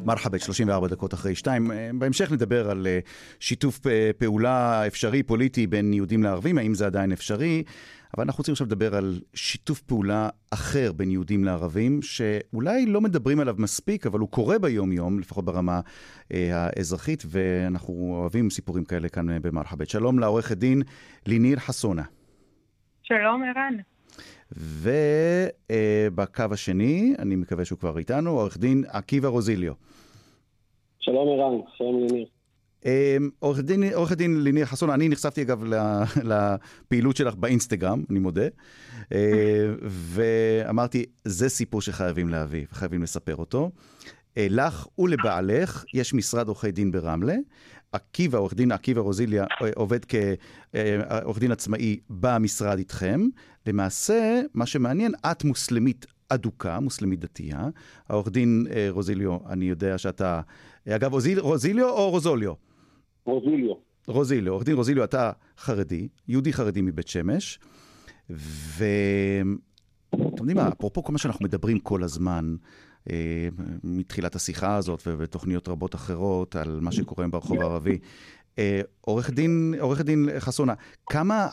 [0.05, 1.71] מרחבת, 34 דקות אחרי שתיים.
[1.71, 2.99] אה, בהמשך נדבר על אה,
[3.39, 7.63] שיתוף אה, פעולה אפשרי פוליטי בין יהודים לערבים, האם זה עדיין אפשרי.
[8.15, 13.39] אבל אנחנו רוצים עכשיו לדבר על שיתוף פעולה אחר בין יהודים לערבים, שאולי לא מדברים
[13.39, 15.79] עליו מספיק, אבל הוא קורה ביום-יום, לפחות ברמה
[16.33, 19.89] אה, האזרחית, ואנחנו אוהבים סיפורים כאלה כאן במרחבת.
[19.89, 20.81] שלום לעורכת דין
[21.25, 22.03] ליניר חסונה.
[23.03, 23.75] שלום, ערן.
[24.51, 29.73] ובקו השני, אני מקווה שהוא כבר איתנו, עורך דין עקיבא רוזיליו.
[31.05, 32.25] שלום ערן, שלום ליניר.
[32.85, 35.63] אמ, עורכת דין, עורך דין ליניר חסון, אני נחשפתי אגב
[36.31, 38.47] לפעילות שלך באינסטגרם, אני מודה,
[39.13, 43.71] אה, ואמרתי, זה סיפור שחייבים להביא, וחייבים לספר אותו.
[44.37, 47.35] אה, לך ולבעלך יש משרד עורכי דין ברמלה.
[47.91, 53.21] עקיבא, עורך דין עקיבא רוזיליה, אה, עובד כעורך דין עצמאי במשרד איתכם.
[53.67, 57.67] למעשה, מה שמעניין, את מוסלמית אדוקה, מוסלמית דתייה.
[58.09, 60.41] העורך דין רוזיליו, אני יודע שאתה
[60.89, 62.53] אגב, רוזיל, רוזיליו או רוזוליו?
[63.25, 63.73] רוזיליו.
[64.07, 64.53] רוזיליו.
[64.53, 67.59] עורך דין רוזיליו, אתה חרדי, יהודי חרדי מבית שמש,
[68.29, 69.57] ואתם
[70.39, 72.55] יודעים מה, אפרופו כל מה שאנחנו מדברים כל הזמן,
[73.09, 73.47] אה,
[73.83, 77.99] מתחילת השיחה הזאת ובתוכניות רבות אחרות על מה שקורה ברחוב הערבי,
[78.59, 80.73] אה, עורך דין, עורך דין חסונה,
[81.05, 81.47] כמה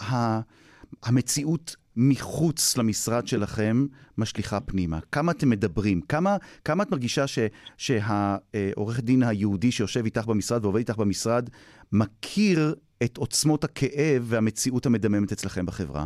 [1.05, 3.87] המציאות מחוץ למשרד שלכם
[4.19, 4.99] משליכה פנימה?
[5.13, 6.01] כמה אתם מדברים?
[6.01, 7.39] כמה, כמה את מרגישה ש,
[7.77, 11.51] שהעורך דין היהודי שיושב איתך במשרד ועובד איתך במשרד
[11.93, 16.05] מכיר את עוצמות הכאב והמציאות המדממת אצלכם בחברה?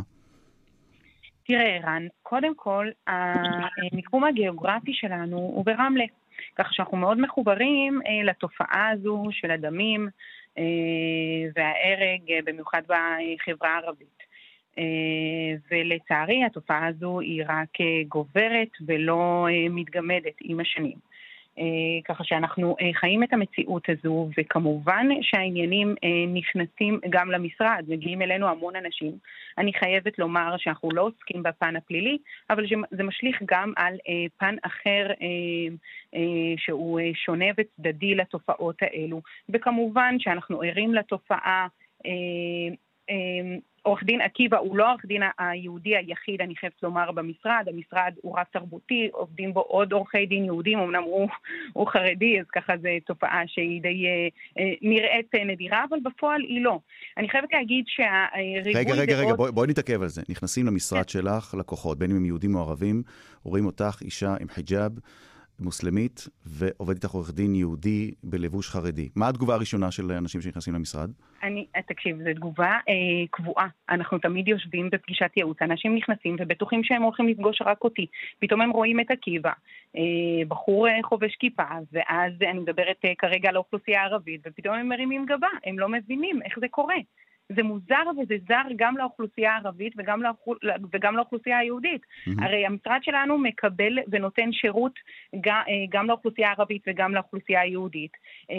[1.47, 6.05] תראה, ערן, קודם כל, המיקום הגיאוגרפי שלנו הוא ברמלה.
[6.55, 10.09] כך שאנחנו מאוד מחוברים אה, לתופעה הזו של הדמים
[10.57, 10.63] אה,
[11.55, 14.16] וההרג, אה, במיוחד בחברה הערבית.
[14.77, 14.83] אה,
[15.71, 21.07] ולצערי התופעה הזו היא רק אה, גוברת ולא אה, מתגמדת עם השנים.
[22.05, 25.95] ככה שאנחנו חיים את המציאות הזו, וכמובן שהעניינים
[26.33, 29.11] נכנסים גם למשרד, מגיעים אלינו המון אנשים.
[29.57, 32.17] אני חייבת לומר שאנחנו לא עוסקים בפן הפלילי,
[32.49, 33.97] אבל זה משליך גם על
[34.37, 35.07] פן אחר
[36.57, 39.21] שהוא שונה וצדדי לתופעות האלו.
[39.49, 41.67] וכמובן שאנחנו ערים לתופעה
[43.87, 47.65] עורך דין עקיבא הוא לא העורך דין היהודי היחיד, אני חייבת לומר, במשרד.
[47.67, 51.29] המשרד הוא רב תרבותי, עובדים בו עוד עורכי דין יהודים, אמנם הוא,
[51.73, 54.27] הוא חרדי, אז ככה זו תופעה שהיא די אה,
[54.59, 56.79] אה נראית אה, נדירה, אבל בפועל היא לא.
[57.17, 59.25] אני חייבת להגיד שהריבוי רגע, רגע, דעות...
[59.25, 60.21] רגע, בואי בוא נתעכב על זה.
[60.29, 61.07] נכנסים למשרד כן.
[61.07, 63.03] שלך לקוחות, בין אם הם יהודים או ערבים,
[63.43, 64.91] רואים אותך אישה עם חיג'אב.
[65.59, 69.09] מוסלמית ועובד איתך עורך דין יהודי בלבוש חרדי.
[69.15, 71.09] מה התגובה הראשונה של אנשים שנכנסים למשרד?
[71.43, 73.67] אני, תקשיב, זו תגובה אה, קבועה.
[73.89, 78.05] אנחנו תמיד יושבים בפגישת ייעוץ, אנשים נכנסים ובטוחים שהם הולכים לפגוש רק אותי.
[78.39, 79.51] פתאום הם רואים את עקיבא,
[79.95, 84.89] אה, בחור אה, חובש כיפה, ואז אני מדברת אה, כרגע על האוכלוסייה הערבית, ופתאום הם
[84.89, 86.97] מרימים גבה, הם לא מבינים איך זה קורה.
[87.55, 90.55] זה מוזר וזה זר גם לאוכלוסייה הערבית וגם, לאוכל...
[90.93, 92.01] וגם לאוכלוסייה היהודית.
[92.01, 92.43] Mm-hmm.
[92.45, 94.99] הרי המשרד שלנו מקבל ונותן שירות
[95.41, 98.11] גם, אה, גם לאוכלוסייה הערבית וגם לאוכלוסייה היהודית.
[98.51, 98.55] אה,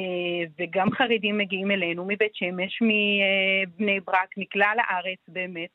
[0.59, 5.71] וגם חרדים מגיעים אלינו מבית שמש, מבני ברק, מכלל הארץ באמת.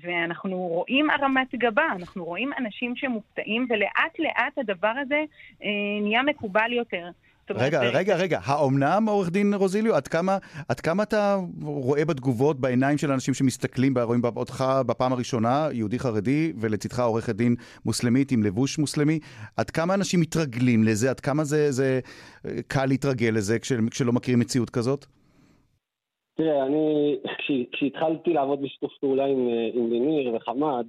[0.00, 5.24] ואנחנו רואים הרמת גבה, אנחנו רואים אנשים שמופתעים, ולאט לאט הדבר הזה
[5.62, 7.10] אה, נהיה מקובל יותר.
[7.50, 9.94] רגע, רגע, רגע, האומנם, עורך דין רוזיליו?
[9.94, 15.68] עד כמה, עד כמה אתה רואה בתגובות בעיניים של אנשים שמסתכלים, רואים אותך בפעם הראשונה,
[15.72, 17.54] יהודי חרדי, ולצידך עורכת דין
[17.86, 19.18] מוסלמית עם לבוש מוסלמי,
[19.56, 21.10] עד כמה אנשים מתרגלים לזה?
[21.10, 22.00] עד כמה זה, זה
[22.68, 25.06] קל להתרגל לזה כש, כשלא מכירים מציאות כזאת?
[26.34, 27.16] תראה, אני,
[27.72, 30.86] כשהתחלתי לעבוד בשיתוף פעולה עם, עם ליניר וחמד,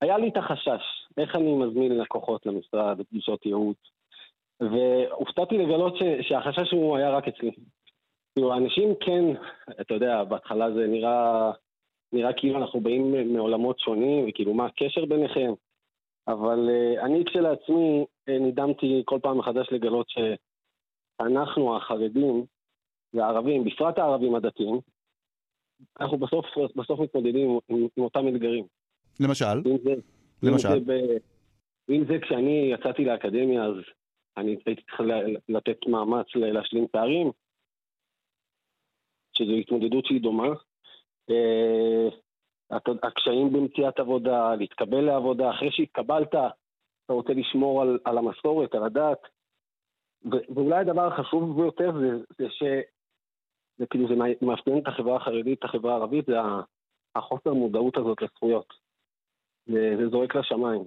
[0.00, 0.84] היה לי את החשש,
[1.18, 3.76] איך אני מזמין לקוחות למשרד, בפגישות ייעוץ.
[4.60, 7.50] והופתעתי לגלות ש, שהחשש הוא היה רק אצלי.
[8.34, 9.24] כאילו, אנשים כן,
[9.80, 11.50] אתה יודע, בהתחלה זה נראה,
[12.12, 15.52] נראה כאילו אנחנו באים מעולמות שונים, וכאילו מה הקשר ביניכם,
[16.28, 22.44] אבל uh, אני כשלעצמי uh, נדהמתי כל פעם מחדש לגלות שאנחנו, החרדים
[23.14, 24.80] והערבים, בפרט הערבים הדתיים,
[26.00, 28.66] אנחנו בסוף, בסוף מתמודדים עם, עם אותם אתגרים.
[29.20, 29.62] למשל?
[29.66, 29.94] אם זה,
[30.42, 30.68] למשל?
[30.68, 30.92] אם זה, ב,
[31.90, 33.74] אם זה כשאני יצאתי לאקדמיה, אז
[34.36, 35.00] אני הייתי צריך
[35.48, 37.30] לתת מאמץ להשלים פערים,
[39.32, 40.48] שזו התמודדות שהיא דומה.
[41.30, 42.08] אה,
[43.02, 49.18] הקשיים במציאת עבודה, להתקבל לעבודה, אחרי שהתקבלת, אתה רוצה לשמור על, על המסורת, על הדת.
[50.54, 52.62] ואולי הדבר החשוב ביותר זה, זה ש...
[53.78, 56.36] זה כאילו, זה מאפיין את החברה החרדית, את החברה הערבית, זה
[57.16, 58.74] החוסר מודעות הזאת לזכויות.
[59.66, 60.84] זה, זה זורק לשמיים.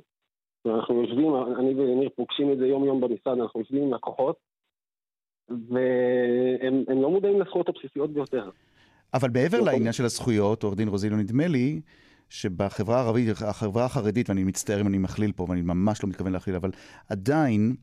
[0.65, 4.36] אנחנו יושבים, אני וניר פוגשים את זה יום-יום במשרד, אנחנו יושבים עם לקוחות,
[5.50, 8.50] והם לא מודעים לזכויות הבסיסיות ביותר.
[9.13, 11.82] אבל מעבר לעניין של הזכויות, עורך דין רוזילו, נדמה לי
[12.30, 16.56] שבחברה הערבית, החברה החרדית, ואני מצטער אם אני מכליל פה, ואני ממש לא מתכוון להכליל,
[16.56, 16.72] אבל
[17.10, 17.76] עדיין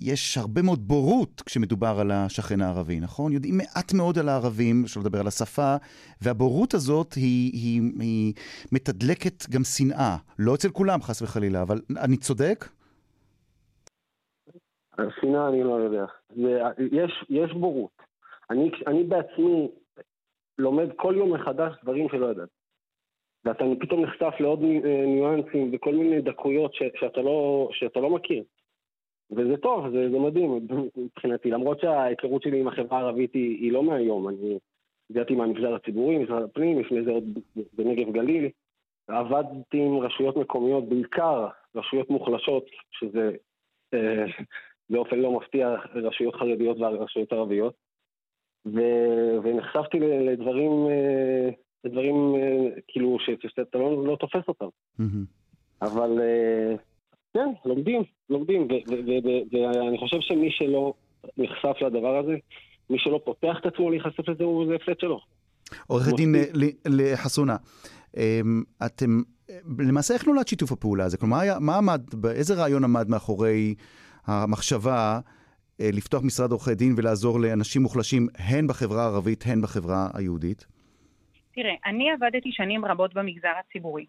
[0.00, 3.32] יש הרבה מאוד בורות כשמדובר על השכן הערבי, נכון?
[3.32, 5.76] יודעים מעט מאוד על הערבים, אפשר לדבר על השפה,
[6.22, 8.34] והבורות הזאת היא, היא, היא
[8.72, 10.16] מתדלקת גם שנאה.
[10.38, 12.64] לא אצל כולם, חס וחלילה, אבל אני צודק?
[15.20, 16.04] שנאה אני לא יודע.
[16.92, 18.02] יש, יש בורות.
[18.50, 19.68] אני, אני בעצמי
[20.58, 22.52] לומד כל יום מחדש דברים שלא ידעתי.
[23.44, 24.60] ואתה פתאום נחשף לעוד
[25.06, 28.42] ניואנסים וכל מיני דקויות ש, שאתה, לא, שאתה לא מכיר.
[29.30, 33.82] וזה טוב, זה, זה מדהים מבחינתי, למרות שההיכרות שלי עם החברה הערבית היא, היא לא
[33.82, 34.58] מהיום, אני
[35.10, 37.24] הגעתי מהמגזר הציבורי, משרד הפנים, לפני זה עוד
[37.72, 38.48] בנגב גליל,
[39.08, 43.30] עבדתי עם רשויות מקומיות, בעיקר רשויות מוחלשות, שזה
[43.94, 44.24] אה,
[44.90, 47.74] באופן לא מפתיע רשויות חרדיות ורשויות ערביות,
[48.66, 48.80] ו,
[49.42, 51.50] ונחשפתי לדברים, אה,
[51.84, 53.16] לדברים אה, כאילו
[53.48, 54.68] שאתה לא, לא תופס אותם.
[55.82, 56.74] אבל אה,
[57.38, 58.68] כן, לומדים, לומדים,
[59.52, 60.92] ואני חושב שמי שלא
[61.36, 62.36] נחשף לדבר הזה,
[62.90, 65.20] מי שלא פותח את עצמו להיחשף לזה, הוא זה הפסד שלו.
[65.86, 66.34] עורך דין
[67.14, 67.56] חסונה,
[68.16, 69.22] אמ, אתם,
[69.78, 71.16] למעשה איך נולד שיתוף הפעולה הזה?
[71.16, 73.74] כלומר, מה עמד, איזה רעיון עמד מאחורי
[74.26, 75.20] המחשבה
[75.80, 80.66] אה, לפתוח משרד עורכי דין ולעזור לאנשים מוחלשים, הן בחברה הערבית, הן בחברה היהודית?
[81.54, 84.06] תראה, אני עבדתי שנים רבות במגזר הציבורי.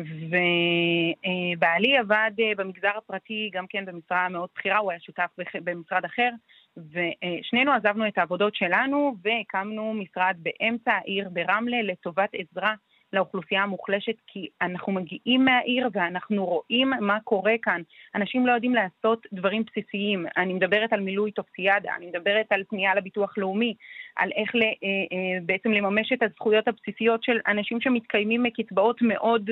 [0.00, 6.30] ובעלי עבד אה, במגזר הפרטי גם כן במשרה מאוד בכירה, הוא היה שותף במשרד אחר,
[6.76, 12.74] ושנינו עזבנו את העבודות שלנו והקמנו משרד באמצע העיר ברמלה לטובת עזרה
[13.12, 17.82] לאוכלוסייה המוחלשת, כי אנחנו מגיעים מהעיר ואנחנו רואים מה קורה כאן.
[18.14, 20.26] אנשים לא יודעים לעשות דברים בסיסיים.
[20.36, 23.74] אני מדברת על מילוי טופסיאדה, אני מדברת על פנייה לביטוח לאומי,
[24.16, 29.50] על איך אה, אה, בעצם לממש את הזכויות הבסיסיות של אנשים שמתקיימים מקצבאות מאוד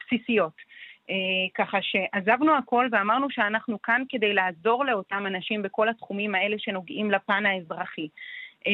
[0.00, 0.52] בסיסיות.
[1.10, 7.10] אה, ככה שעזבנו הכל ואמרנו שאנחנו כאן כדי לעזור לאותם אנשים בכל התחומים האלה שנוגעים
[7.10, 8.08] לפן האזרחי.
[8.66, 8.72] אה,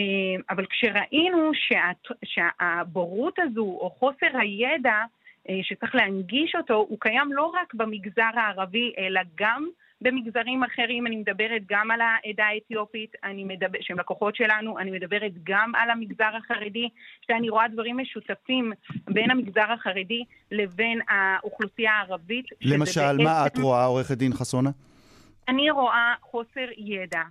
[0.50, 1.90] אבל כשראינו שה,
[2.24, 5.02] שהבורות הזו, או חוסר הידע
[5.48, 9.68] אה, שצריך להנגיש אותו, הוא קיים לא רק במגזר הערבי, אלא גם
[10.00, 15.32] במגזרים אחרים, אני מדברת גם על העדה האתיופית, אני מדבר, שהם לקוחות שלנו, אני מדברת
[15.44, 16.88] גם על המגזר החרדי,
[17.26, 18.72] שאני רואה דברים משותפים
[19.06, 22.46] בין המגזר החרדי לבין האוכלוסייה הערבית.
[22.60, 23.22] למשל, בעצם...
[23.24, 24.70] מה את רואה, עורכת דין חסונה?
[25.48, 27.22] אני רואה חוסר ידע.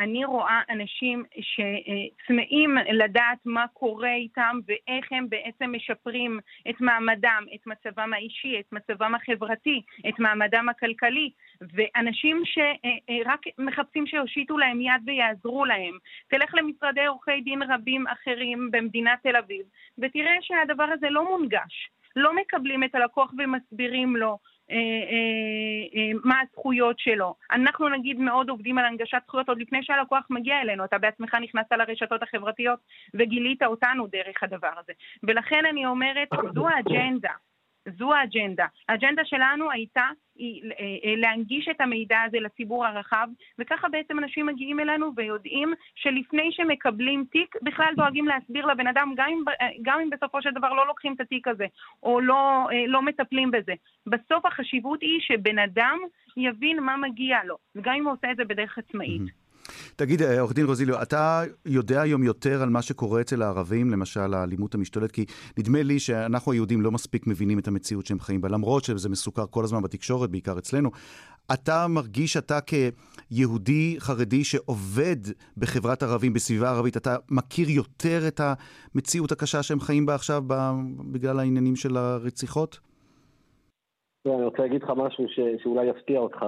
[0.00, 6.40] אני רואה אנשים שצמאים לדעת מה קורה איתם ואיך הם בעצם משפרים
[6.70, 11.30] את מעמדם, את מצבם האישי, את מצבם החברתי, את מעמדם הכלכלי,
[11.60, 15.98] ואנשים שרק מחפשים שיושיטו להם יד ויעזרו להם.
[16.28, 19.62] תלך למשרדי עורכי דין רבים אחרים במדינת תל אביב,
[19.98, 21.90] ותראה שהדבר הזה לא מונגש.
[22.16, 24.38] לא מקבלים את הלקוח ומסבירים לו
[26.24, 27.34] מה הזכויות שלו.
[27.52, 30.84] אנחנו נגיד מאוד עובדים על הנגשת זכויות עוד לפני שהלקוח מגיע אלינו.
[30.84, 32.78] אתה בעצמך נכנסת לרשתות החברתיות
[33.14, 34.92] וגילית אותנו דרך הדבר הזה.
[35.22, 37.32] ולכן אני אומרת, זו האג'נדה.
[37.98, 38.66] זו האג'נדה.
[38.88, 43.28] האג'נדה שלנו הייתה היא אה, אה, להנגיש את המידע הזה לציבור הרחב,
[43.58, 49.28] וככה בעצם אנשים מגיעים אלינו ויודעים שלפני שמקבלים תיק, בכלל דואגים להסביר לבן אדם, גם
[49.28, 51.66] אם, אה, גם אם בסופו של דבר לא לוקחים את התיק הזה,
[52.02, 53.72] או לא, לא מטפלים בזה.
[54.06, 55.98] בסוף החשיבות היא שבן אדם
[56.36, 59.39] יבין מה מגיע לו, וגם אם הוא עושה את זה בדרך עצמאית.
[59.96, 64.34] תגיד, אה, עורך דין רוזיליו, אתה יודע היום יותר על מה שקורה אצל הערבים, למשל
[64.34, 65.10] האלימות המשתולת?
[65.10, 65.24] כי
[65.58, 69.46] נדמה לי שאנחנו היהודים לא מספיק מבינים את המציאות שהם חיים בה, למרות שזה מסוכר
[69.50, 70.90] כל הזמן בתקשורת, בעיקר אצלנו.
[71.54, 75.16] אתה מרגיש, אתה כיהודי חרדי שעובד
[75.56, 78.40] בחברת ערבים, בסביבה ערבית, אתה מכיר יותר את
[78.94, 80.42] המציאות הקשה שהם חיים בה עכשיו
[81.12, 82.80] בגלל העניינים של הרציחות?
[84.24, 85.40] לא, אני רוצה להגיד לך משהו ש...
[85.62, 86.44] שאולי יפתיע אותך,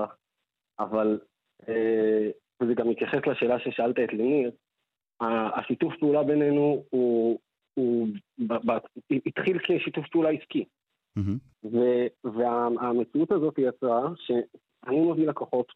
[0.79, 1.19] אבל
[1.69, 2.31] אה,
[2.63, 4.51] וזה גם מתייחס לשאלה ששאלת את לניר,
[5.21, 7.39] השיתוף פעולה בינינו הוא,
[7.75, 8.09] הוא
[8.39, 8.79] ב, ב,
[9.27, 10.65] התחיל כשיתוף פעולה עסקי.
[11.19, 11.69] Mm-hmm.
[12.25, 15.73] והמציאות הזאת יצרה שאני מביא לקוחות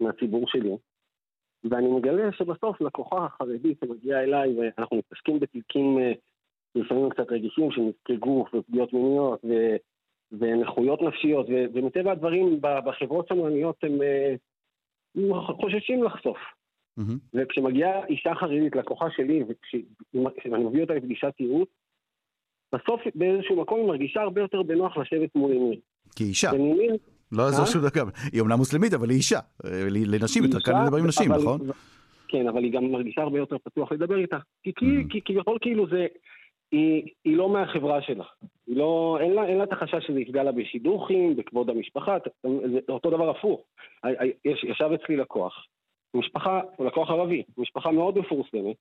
[0.00, 0.76] מהציבור שלי,
[1.64, 6.12] ואני מגלה שבסוף לקוחה החרדית שמגיעה אליי, ואנחנו מתעסקים בתיקים אה,
[6.74, 9.76] לפעמים קצת רגישים של נזקי גוף ופגיעות מיניות ו,
[10.32, 14.34] ונכויות נפשיות, ו, ומטבע הדברים בחברות שמרניות הם אה,
[15.60, 16.38] חוששים לחשוף.
[17.00, 17.18] Mm-hmm.
[17.34, 21.68] וכשמגיעה אישה חרדית, לקוחה שלי, וכשאני מביא אותה לפגישת ייעוץ,
[22.74, 25.80] בסוף באיזשהו מקום היא מרגישה הרבה יותר בנוח לשבת מול אמיר.
[26.16, 26.50] כי אישה.
[26.54, 26.96] ונמיר...
[27.32, 27.70] לא יעזור אה?
[27.70, 28.10] שום דבר.
[28.32, 29.38] היא אומנם מוסלמית, אבל היא אישה.
[30.06, 31.60] לנשים יותר קל לדבר עם נשים, נכון?
[32.28, 34.38] כן, אבל היא גם מרגישה הרבה יותר פתוח לדבר איתה.
[34.62, 36.06] כי כביכול כאילו זה...
[36.72, 38.24] היא, היא לא מהחברה שלה.
[38.66, 42.78] היא לא, אין, לה, אין לה את החשש שזה יפגע לה בשידוכים, בכבוד המשפחה, זה
[42.88, 43.60] אותו דבר הפוך.
[44.44, 45.66] יש, ישב אצלי לקוח,
[46.14, 48.76] משפחה, הוא לקוח ערבי, משפחה מאוד מפורסמת,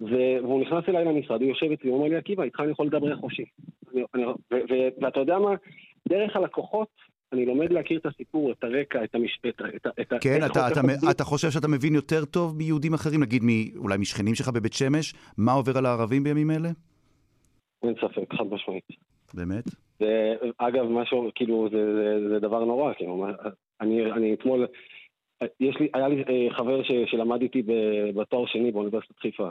[0.00, 3.16] והוא נכנס אליי למשרד, הוא יושב אצלי, הוא אומר לי, עקיבא, איתך אני יכול לדבר
[3.16, 3.44] חופשי.
[5.00, 5.54] ואתה יודע מה,
[6.08, 6.88] דרך הלקוחות
[7.34, 11.10] אני לומד להכיר את הסיפור, את הרקע, את המשפט, את, את כן, אתה, אתה, אתה,
[11.10, 15.14] אתה חושב שאתה מבין יותר טוב מיהודים אחרים, נגיד מ, אולי משכנים שלך בבית שמש,
[15.38, 16.68] מה עובר על הערבים בימים אלה?
[17.82, 18.84] אין ספק, חד משמעית.
[19.34, 19.64] באמת?
[20.00, 23.26] זה, אגב, משהו, כאילו, זה, זה, זה דבר נורא, כאילו,
[23.80, 24.66] אני, אני אתמול,
[25.60, 27.62] יש לי, היה לי אה, חבר ש, שלמד איתי
[28.14, 29.48] בתואר שני באוניברסיטת חיפה,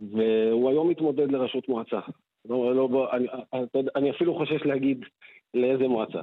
[0.00, 2.00] והוא היום מתמודד לראשות מועצה.
[2.48, 3.26] לא, לא, בוא, אני,
[3.96, 5.04] אני אפילו חושש להגיד
[5.54, 6.20] לאיזה מועצה.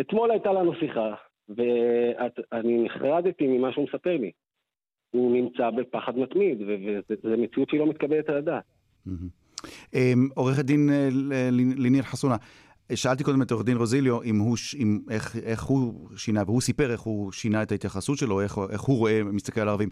[0.00, 1.14] אתמול הייתה לנו שיחה,
[1.48, 4.30] ואני נחרדתי ממה שהוא מספר לי.
[5.10, 8.64] הוא נמצא בפחד מתמיד, וזו מציאות שהיא לא מתקבלת על הדעת.
[9.94, 11.08] אמ, עורכת דין אה,
[11.52, 12.36] ליניר חסונה,
[12.94, 16.92] שאלתי קודם את עורך דין רוזיליו אם הוא, אם, איך, איך הוא שינה, והוא סיפר
[16.92, 19.88] איך הוא שינה את ההתייחסות שלו, איך, איך הוא רואה, מסתכל על ערבים.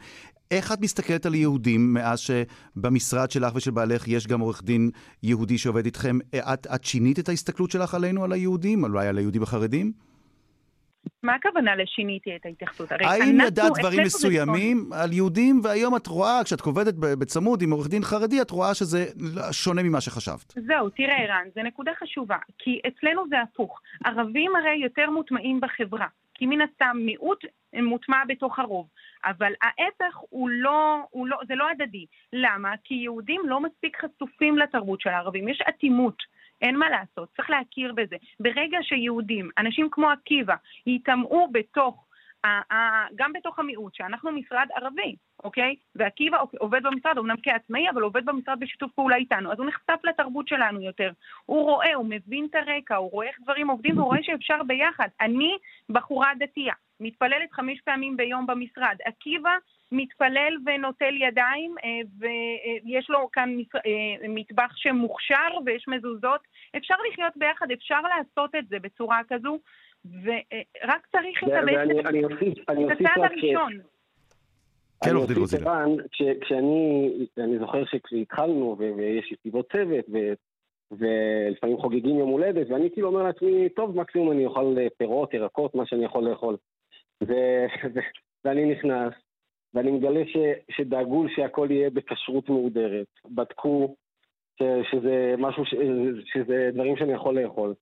[0.51, 4.90] איך את מסתכלת על יהודים מאז שבמשרד שלך ושל בעלך יש גם עורך דין
[5.22, 6.18] יהודי שעובד איתכם?
[6.36, 10.07] את, את שינית את ההסתכלות שלך עלינו, על היהודים, אולי על היהודים החרדים?
[11.22, 12.92] מה הכוונה לשיניתי את ההתייחסות?
[12.92, 18.03] האם ידעת דברים מסוימים על יהודים, והיום את רואה, כשאת עובדת בצמוד עם עורך דין
[18.03, 19.05] חרדי, את רואה שזה
[19.53, 20.53] שונה ממה שחשבת.
[20.66, 23.80] זהו, תראה ערן, זו נקודה חשובה, כי אצלנו זה הפוך.
[24.05, 26.07] ערבים הרי יותר מוטמעים בחברה.
[26.34, 27.44] כי מן הסתם מיעוט
[27.82, 28.86] מוטמע בתוך הרוב.
[29.24, 32.07] אבל ההפך הוא לא, הוא לא, זה לא הדדי.
[32.32, 32.72] למה?
[32.84, 36.38] כי יהודים לא מספיק חשופים לתרבות של הערבים, יש אטימות.
[36.62, 38.16] אין מה לעשות, צריך להכיר בזה.
[38.40, 40.54] ברגע שיהודים, אנשים כמו עקיבא,
[40.86, 42.04] ייטמעו בתוך
[43.16, 45.76] גם בתוך המיעוט, שאנחנו משרד ערבי, אוקיי?
[45.94, 50.48] ועקיבא עובד במשרד, אמנם כעצמאי, אבל עובד במשרד בשיתוף פעולה איתנו, אז הוא נחשף לתרבות
[50.48, 51.11] שלנו יותר.
[51.46, 55.09] הוא רואה, הוא מבין את הרקע, הוא רואה איך דברים עובדים, והוא רואה שאפשר ביחד.
[55.20, 55.56] אני
[55.88, 58.96] בחורה דתייה, מתפללת חמש פעמים ביום במשרד.
[59.04, 59.56] עקיבא
[59.93, 66.41] מתפלל ונוטל ידיים, אה, ויש לו כאן אה, מטבח שמוכשר ויש מזוזות.
[66.76, 69.59] אפשר לחיות ביחד, אפשר לעשות את זה בצורה כזו.
[70.22, 71.49] ורק צריך את
[72.91, 73.72] הצעד הראשון.
[75.05, 75.84] כן, עורך דין רוזילה.
[76.41, 80.05] כשאני, אני זוכר שכשהתחלנו ויש ישיבות צוות
[80.91, 85.86] ולפעמים חוגגים יום הולדת ואני כאילו אומר לעצמי, טוב, מקסימום אני אוכל פירות, ירקות, מה
[85.86, 86.57] שאני יכול לאכול.
[88.45, 89.12] ואני נכנס
[89.74, 90.20] ואני מגלה
[90.70, 93.06] שדאגו שהכל יהיה בכשרות מהודרת.
[93.30, 93.94] בדקו
[94.90, 95.64] שזה משהו,
[96.34, 97.74] שזה דברים שאני יכול לאכול.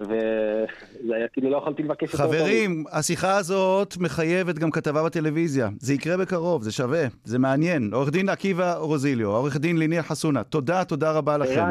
[0.00, 5.68] וזה היה כאילו לא יכולתי לבקש יותר חברים, השיחה הזאת מחייבת גם כתבה בטלוויזיה.
[5.78, 7.90] זה יקרה בקרוב, זה שווה, זה מעניין.
[7.92, 11.64] עורך דין עקיבא רוזיליו, עורך דין ליניה חסונה, תודה, תודה רבה לכם.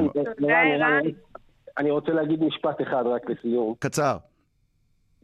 [1.77, 3.73] אני רוצה להגיד משפט אחד רק לסיום.
[3.79, 4.17] קצר.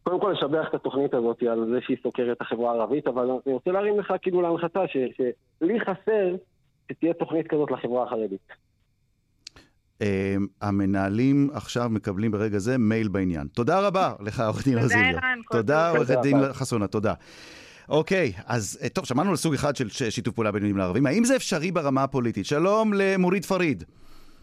[0.05, 3.53] קודם כל לשבח את התוכנית הזאת על זה שהיא סוקרת את החברה הערבית, אבל אני
[3.53, 6.35] רוצה להרים לך כאילו להנחתה שלי חסר
[6.91, 8.47] שתהיה תוכנית כזאת לחברה החרדית.
[9.99, 10.05] Uh,
[10.61, 13.47] המנהלים עכשיו מקבלים ברגע זה מייל בעניין.
[13.47, 15.19] תודה רבה לך, עורך דין רזיליה.
[15.51, 17.13] תודה, עורך דין חסונה, תודה.
[17.89, 21.05] אוקיי, אז אה, טוב, שמענו על סוג אחד של שיתוף פעולה בין יהודים לערבים.
[21.05, 22.45] האם זה אפשרי ברמה הפוליטית?
[22.45, 23.83] שלום למורית פריד.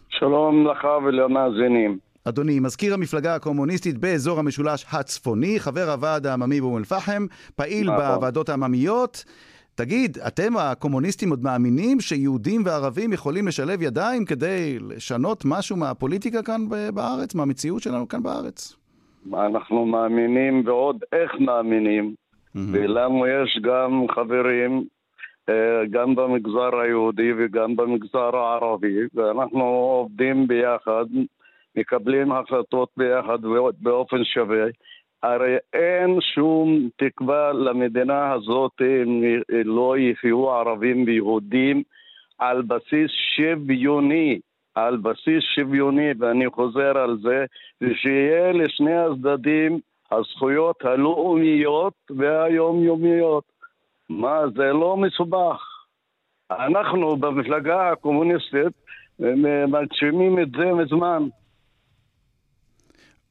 [0.09, 2.12] שלום לך ולמאזינים.
[2.25, 7.89] אדוני, מזכיר המפלגה הקומוניסטית באזור המשולש הצפוני, חבר הוועד העממי באום אל-פחם, פעיל.
[7.89, 9.25] בוועדות העממיות.
[9.75, 16.61] תגיד, אתם הקומוניסטים עוד מאמינים שיהודים וערבים יכולים לשלב ידיים כדי לשנות משהו מהפוליטיקה כאן
[16.93, 18.75] בארץ, מהמציאות שלנו כאן בארץ?
[19.33, 22.59] אנחנו מאמינים ועוד איך מאמינים, mm-hmm.
[22.71, 24.83] ולנו יש גם חברים
[25.49, 31.05] אה, גם במגזר היהודי וגם במגזר הערבי, ואנחנו עובדים ביחד,
[31.75, 33.39] מקבלים החלטות ביחד
[33.81, 34.65] באופן שווה.
[35.23, 39.23] הרי אין שום תקווה למדינה הזאת אם
[39.65, 41.83] לא יחיו ערבים ויהודים
[42.39, 44.39] על בסיס שוויוני,
[44.75, 47.45] על בסיס שוויוני, ואני חוזר על זה,
[47.81, 49.79] ושיהיה לשני הצדדים
[50.11, 53.43] הזכויות הלאומיות והיומיומיות.
[54.09, 55.61] מה, זה לא מסובך.
[56.51, 58.73] אנחנו במפלגה הקומוניסטית
[59.67, 61.23] מגשימים את זה מזמן.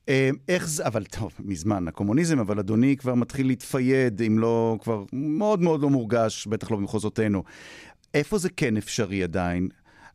[0.09, 5.05] אה, איך זה, אבל טוב, מזמן הקומוניזם, אבל אדוני כבר מתחיל להתפייד, אם לא, כבר
[5.13, 7.43] מאוד מאוד לא מורגש, בטח לא במחוזותינו.
[8.15, 9.69] איפה זה כן אפשרי עדיין?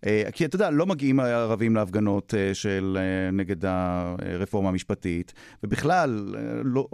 [0.05, 2.97] אה, כי אתה יודע, לא מגיעים הערבים להפגנות אה, של
[3.33, 5.33] נגד הרפורמה המשפטית,
[5.63, 6.87] ובכלל, לא,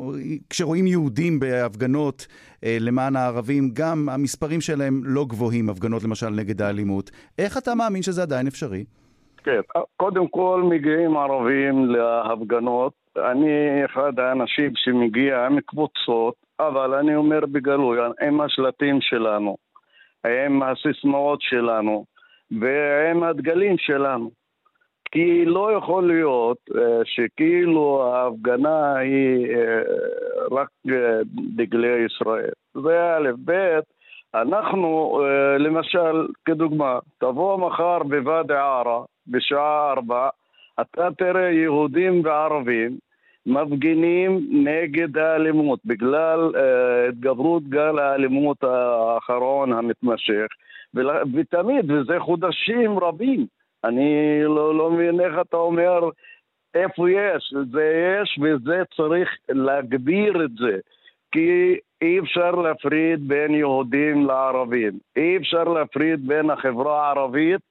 [0.49, 2.27] כשרואים יהודים בהפגנות
[2.63, 7.11] למען הערבים, גם המספרים שלהם לא גבוהים, הפגנות למשל נגד האלימות.
[7.37, 8.83] איך אתה מאמין שזה עדיין אפשרי?
[9.43, 9.59] כן,
[9.97, 12.93] קודם כל מגיעים ערבים להפגנות.
[13.17, 19.57] אני אחד האנשים שמגיע עם קבוצות, אבל אני אומר בגלוי, עם השלטים שלנו,
[20.25, 22.05] עם הסיסמאות שלנו
[22.51, 24.31] ועם הדגלים שלנו.
[25.11, 30.69] כי לא יכול להיות uh, שכאילו ההפגנה היא uh, רק
[31.55, 32.51] דגלי ישראל.
[32.73, 33.79] זה א', ב',
[34.35, 35.21] אנחנו,
[35.59, 40.29] למשל, כדוגמה, תבוא מחר בוואדי עארה, בשעה ארבע,
[40.81, 42.97] אתה תראה יהודים וערבים
[43.45, 46.57] מפגינים נגד האלימות בגלל uh,
[47.09, 50.47] התגברות גל האלימות האחרון המתמשך
[51.33, 53.45] ותמיד, וזה חודשים רבים.
[53.83, 56.09] אני לא, לא מבין איך אתה אומר
[56.73, 60.77] איפה יש, זה יש וזה צריך להגביר את זה
[61.31, 67.61] כי אי אפשר להפריד בין יהודים לערבים, אי אפשר להפריד בין החברה הערבית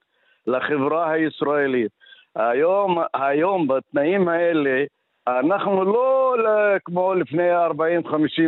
[0.47, 1.91] לחברה הישראלית.
[2.35, 4.83] היום, היום בתנאים האלה,
[5.27, 6.35] אנחנו לא
[6.85, 7.69] כמו לפני 40-50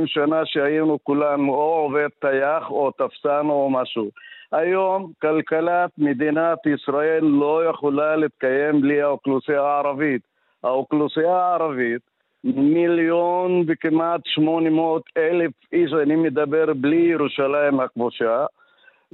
[0.06, 4.10] שנה שהיינו כולנו או עובד טייח או תפסן או משהו.
[4.52, 10.22] היום כלכלת מדינת ישראל לא יכולה להתקיים בלי האוכלוסייה הערבית.
[10.64, 12.02] האוכלוסייה הערבית,
[12.44, 18.46] מיליון וכמעט 800 אלף איש, אני מדבר בלי ירושלים הכבושה,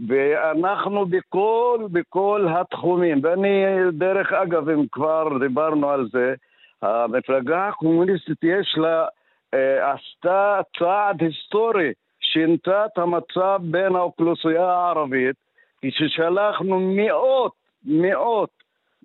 [0.08, 6.34] ואנחנו בכל, בכל התחומים, ואני, דרך אגב, אם כבר דיברנו על זה,
[6.82, 9.06] המפלגה הקומוניסטית יש לה
[9.54, 15.36] אה, עשתה צעד היסטורי, שינתה את המצב בין האוכלוסייה הערבית,
[15.82, 17.52] כששלחנו מאות,
[17.86, 18.50] מאות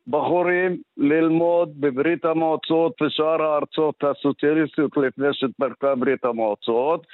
[0.07, 7.07] בחורים ללמוד בברית המועצות ושאר הארצות הסוציאליסטיות לפני שהתפרקה ברית המועצות,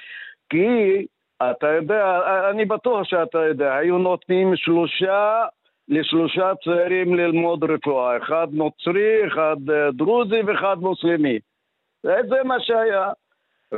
[0.49, 1.05] כי
[1.51, 2.19] אתה יודע,
[2.49, 5.45] אני בטוח שאתה יודע, היו נותנים שלושה
[5.87, 11.39] לשלושה צעירים ללמוד רפואה, אחד נוצרי, אחד אה, דרוזי ואחד מוסלמי.
[12.03, 13.11] זה מה שהיה.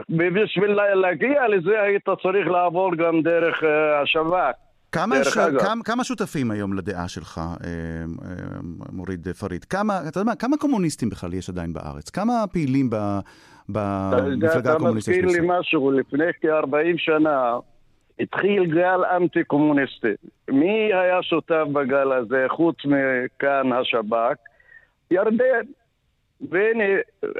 [0.10, 3.68] ובשביל להגיע לזה היית צריך לעבור גם דרך uh,
[4.04, 4.56] השב"כ.
[4.96, 5.38] כמה, ש...
[5.60, 8.36] כמה, כמה שותפים היום לדעה שלך, אה, אה,
[8.92, 9.64] מוריד פריד?
[9.64, 12.10] כמה, אתה יודע מה, כמה קומוניסטים בכלל יש עדיין בארץ?
[12.10, 12.96] כמה פעילים ב...
[13.70, 15.18] במפלגה הקומוניסטית?
[15.18, 17.58] אתה מזכיר לי משהו, לפני כ-40 שנה
[18.20, 20.14] התחיל גל אנטי-קומוניסטי.
[20.50, 24.38] מי היה שותף בגל הזה, חוץ מכאן השב"כ?
[25.12, 25.66] ירדן.
[26.52, 26.84] והנה,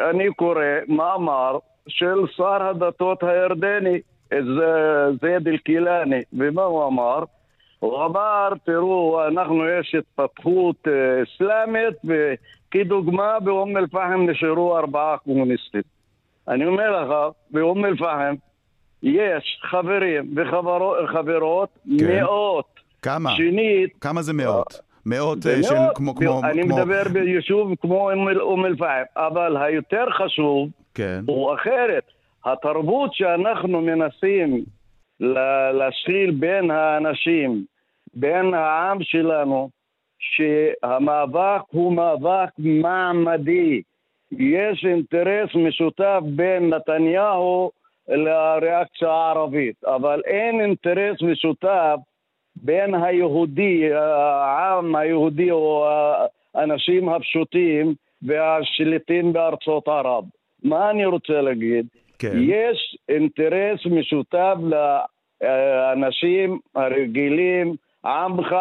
[0.10, 4.00] אני קורא מאמר של שר הדתות הירדני,
[5.22, 7.24] זייד אל-קילאני, ומה הוא אמר?
[7.86, 15.82] הוא אמר, תראו, אנחנו, יש התפתחות אה, אסלאמית, וכדוגמה באום אל-פחם נשארו ארבעה קומוניסטים.
[16.48, 17.14] אני אומר לך,
[17.52, 18.36] באום אל-פחם
[19.04, 21.70] יש חברים וחברות
[22.00, 22.08] כן.
[22.08, 22.80] מאות.
[23.02, 23.32] כמה?
[23.36, 23.98] שנית...
[24.02, 24.80] כמה זה מאות?
[25.06, 26.16] מאות אה, של כמו...
[26.16, 26.76] כמו אני כמו...
[26.76, 31.20] מדבר ביישוב כמו אום אל-פחם, אבל היותר חשוב כן.
[31.28, 32.04] הוא אחרת.
[32.46, 34.64] התרבות שאנחנו מנסים
[35.74, 37.66] להשחיל בין האנשים,
[38.16, 39.70] בין העם שלנו,
[40.20, 43.82] שהמאבק הוא מאבק מעמדי.
[44.32, 47.72] יש אינטרס משותף בין נתניהו
[48.08, 51.96] לריאקציה הערבית, אבל אין אינטרס משותף
[52.56, 55.88] בין היהודי, העם היהודי או
[56.56, 60.24] האנשים הפשוטים והשליטים בארצות ערב.
[60.64, 61.86] מה אני רוצה להגיד?
[62.20, 62.34] כן.
[62.42, 64.56] יש אינטרס משותף
[65.42, 67.76] לאנשים הרגילים,
[68.06, 68.56] עמך,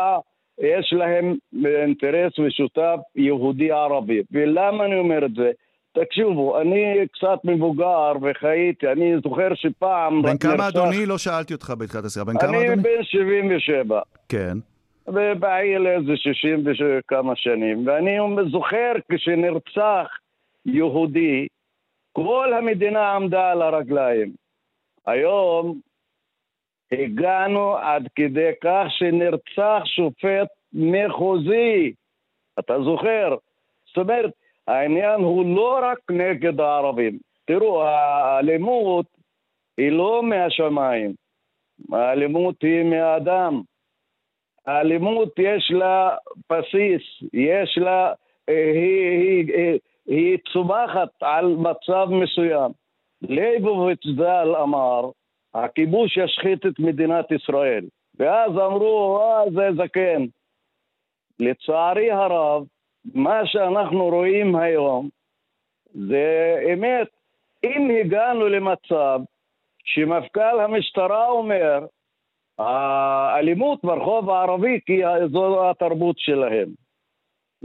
[0.59, 1.35] יש להם
[1.67, 4.23] אינטרס משותף יהודי-ערבי.
[4.33, 5.51] ולמה אני אומר את זה?
[5.93, 10.23] תקשיבו, אני קצת מבוגר וחייתי, אני זוכר שפעם...
[10.23, 10.69] בן כמה נרצח...
[10.69, 11.07] אדוני?
[11.07, 12.25] לא שאלתי אותך בתחילת השיחה.
[12.25, 12.69] בן כמה אדוני?
[12.69, 14.01] אני בן 77.
[14.29, 14.59] כן.
[15.07, 17.87] ובעיל איזה 60 וכמה שנים.
[17.87, 18.19] ואני
[18.51, 20.09] זוכר כשנרצח
[20.67, 21.47] יהודי,
[22.13, 24.33] כל המדינה עמדה על הרגליים.
[25.07, 25.81] היום
[26.99, 31.93] הגענו עד כדי כך שנרצח שופט מחוזי.
[32.59, 33.37] אתה זוכר?
[33.87, 34.33] זאת אומרת,
[34.67, 37.19] העניין הוא לא רק נגד הערבים.
[37.45, 39.07] תראו, האלימות
[39.79, 41.15] היא לא מהשמיים,
[41.93, 43.63] האלימות היא מהאדם.
[44.67, 46.17] האלימות יש לה
[46.53, 48.13] בסיס, יש לה,
[48.49, 52.71] אה, היא, היא, היא, היא צומחת על מצב מסוים.
[53.23, 55.11] ליבוביץ' ז"ל אמר,
[55.55, 57.85] הכיבוש ישחית את מדינת ישראל.
[58.19, 60.25] ואז אמרו, אה, זה זקן.
[61.41, 62.65] לצערי הרב,
[63.15, 65.09] מה שאנחנו רואים היום
[65.95, 67.09] זה אמת.
[67.65, 69.21] אם הגענו למצב
[69.85, 71.87] שמפכ"ל המשטרה אומר,
[72.59, 75.01] האלימות ברחוב הערבי כי
[75.33, 76.69] זו התרבות שלהם.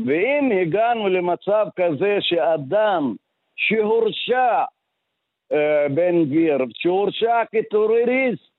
[0.06, 3.16] ואם הגענו למצב כזה שאדם
[3.56, 4.64] שהורשע
[5.90, 8.50] בן גביר, שהורשע כטרוריסט,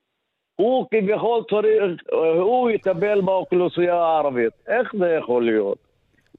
[0.57, 2.03] הוא כביכול צריך,
[2.41, 4.53] הוא יטפל באוכלוסייה הערבית.
[4.69, 5.79] איך זה יכול להיות?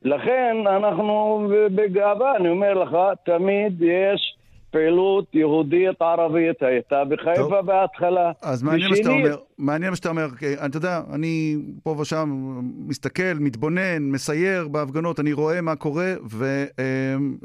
[0.03, 4.35] לכן אנחנו בגאווה, אני אומר לך, תמיד יש
[4.71, 7.59] פעילות יהודית ערבית הייתה בחיפה טוב.
[7.65, 8.31] בהתחלה.
[8.41, 10.27] אז מעניין מה שאתה אומר, מעניין מה שאתה אומר,
[10.65, 16.13] אתה יודע, אני פה ושם מסתכל, מתבונן, מסייר בהפגנות, אני רואה מה קורה,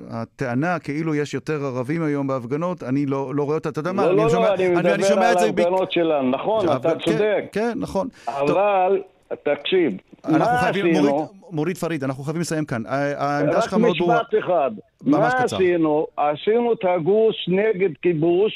[0.08, 3.96] והטענה כאילו יש יותר ערבים היום בהפגנות, אני לא, לא רואה אותה, אתה יודע לא,
[3.96, 5.90] מה, לא, אני לא, שומע, אני מדבר אני, אני על ההפגנות ב...
[5.90, 7.44] שלנו, נכון, אתה כן, צודק.
[7.52, 8.08] כן, נכון.
[8.28, 9.02] אבל...
[9.34, 9.92] תקשיב,
[10.28, 11.08] מה חייבים, עשינו...
[11.08, 12.82] מוריד, מוריד פריד, אנחנו חייבים לסיים כאן.
[12.86, 14.16] העמדה שלך מאוד ברורה.
[14.16, 14.70] רק משפט אחד.
[15.02, 15.56] מה קצר.
[15.56, 16.06] עשינו?
[16.16, 18.52] עשינו את הגוש נגד כיבוש,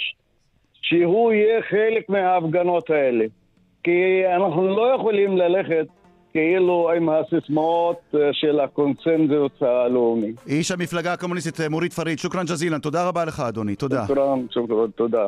[0.82, 3.24] שהוא יהיה חלק מההפגנות האלה.
[3.84, 5.86] כי אנחנו לא יכולים ללכת
[6.32, 10.32] כאילו עם הסיסמאות אה, של הקונצנזוס הלאומי.
[10.46, 14.04] איש המפלגה הקומוניסטית מוריד פריד, שוכרן ג'זילן, תודה רבה לך אדוני, תודה.
[14.06, 15.26] שוכרן, שוכרן, תודה.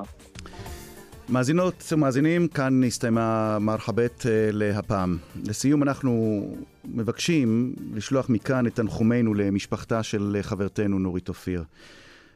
[1.29, 5.19] מאזינות ומאזינים, כאן הסתיימה מרחבת אה, להפעם.
[5.45, 6.43] לסיום אנחנו
[6.85, 11.65] מבקשים לשלוח מכאן את תנחומינו למשפחתה של חברתנו נורית אופיר.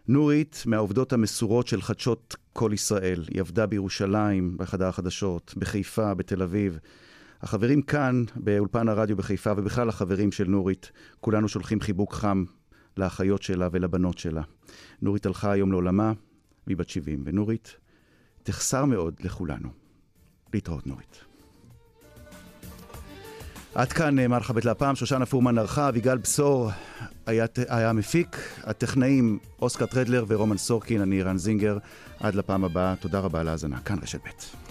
[0.09, 3.25] נורית, מהעובדות המסורות של חדשות כל ישראל.
[3.31, 6.79] היא עבדה בירושלים, בחדר החדשות, בחיפה, בתל אביב.
[7.43, 12.45] החברים כאן, באולפן הרדיו בחיפה, ובכלל החברים של נורית, כולנו שולחים חיבוק חם
[12.97, 14.43] לאחיות שלה ולבנות שלה.
[15.03, 16.13] נורית הלכה היום לעולמה,
[16.67, 17.77] והיא בת 70, ונורית
[18.47, 19.69] תחסר מאוד לכולנו.
[20.55, 21.25] להתראות נורית.
[23.75, 26.71] עד כאן אה, מרחבת להפעם, שושנה פורמן ערכה, אביגל בשור
[27.27, 31.79] היה, היה מפיק, הטכנאים אוסקר טרדלר ורומן סורקין, אני רן זינגר.
[32.21, 33.81] עד לפעם הבאה, תודה רבה על ההאזנה.
[33.81, 34.66] כאן רשת ב'.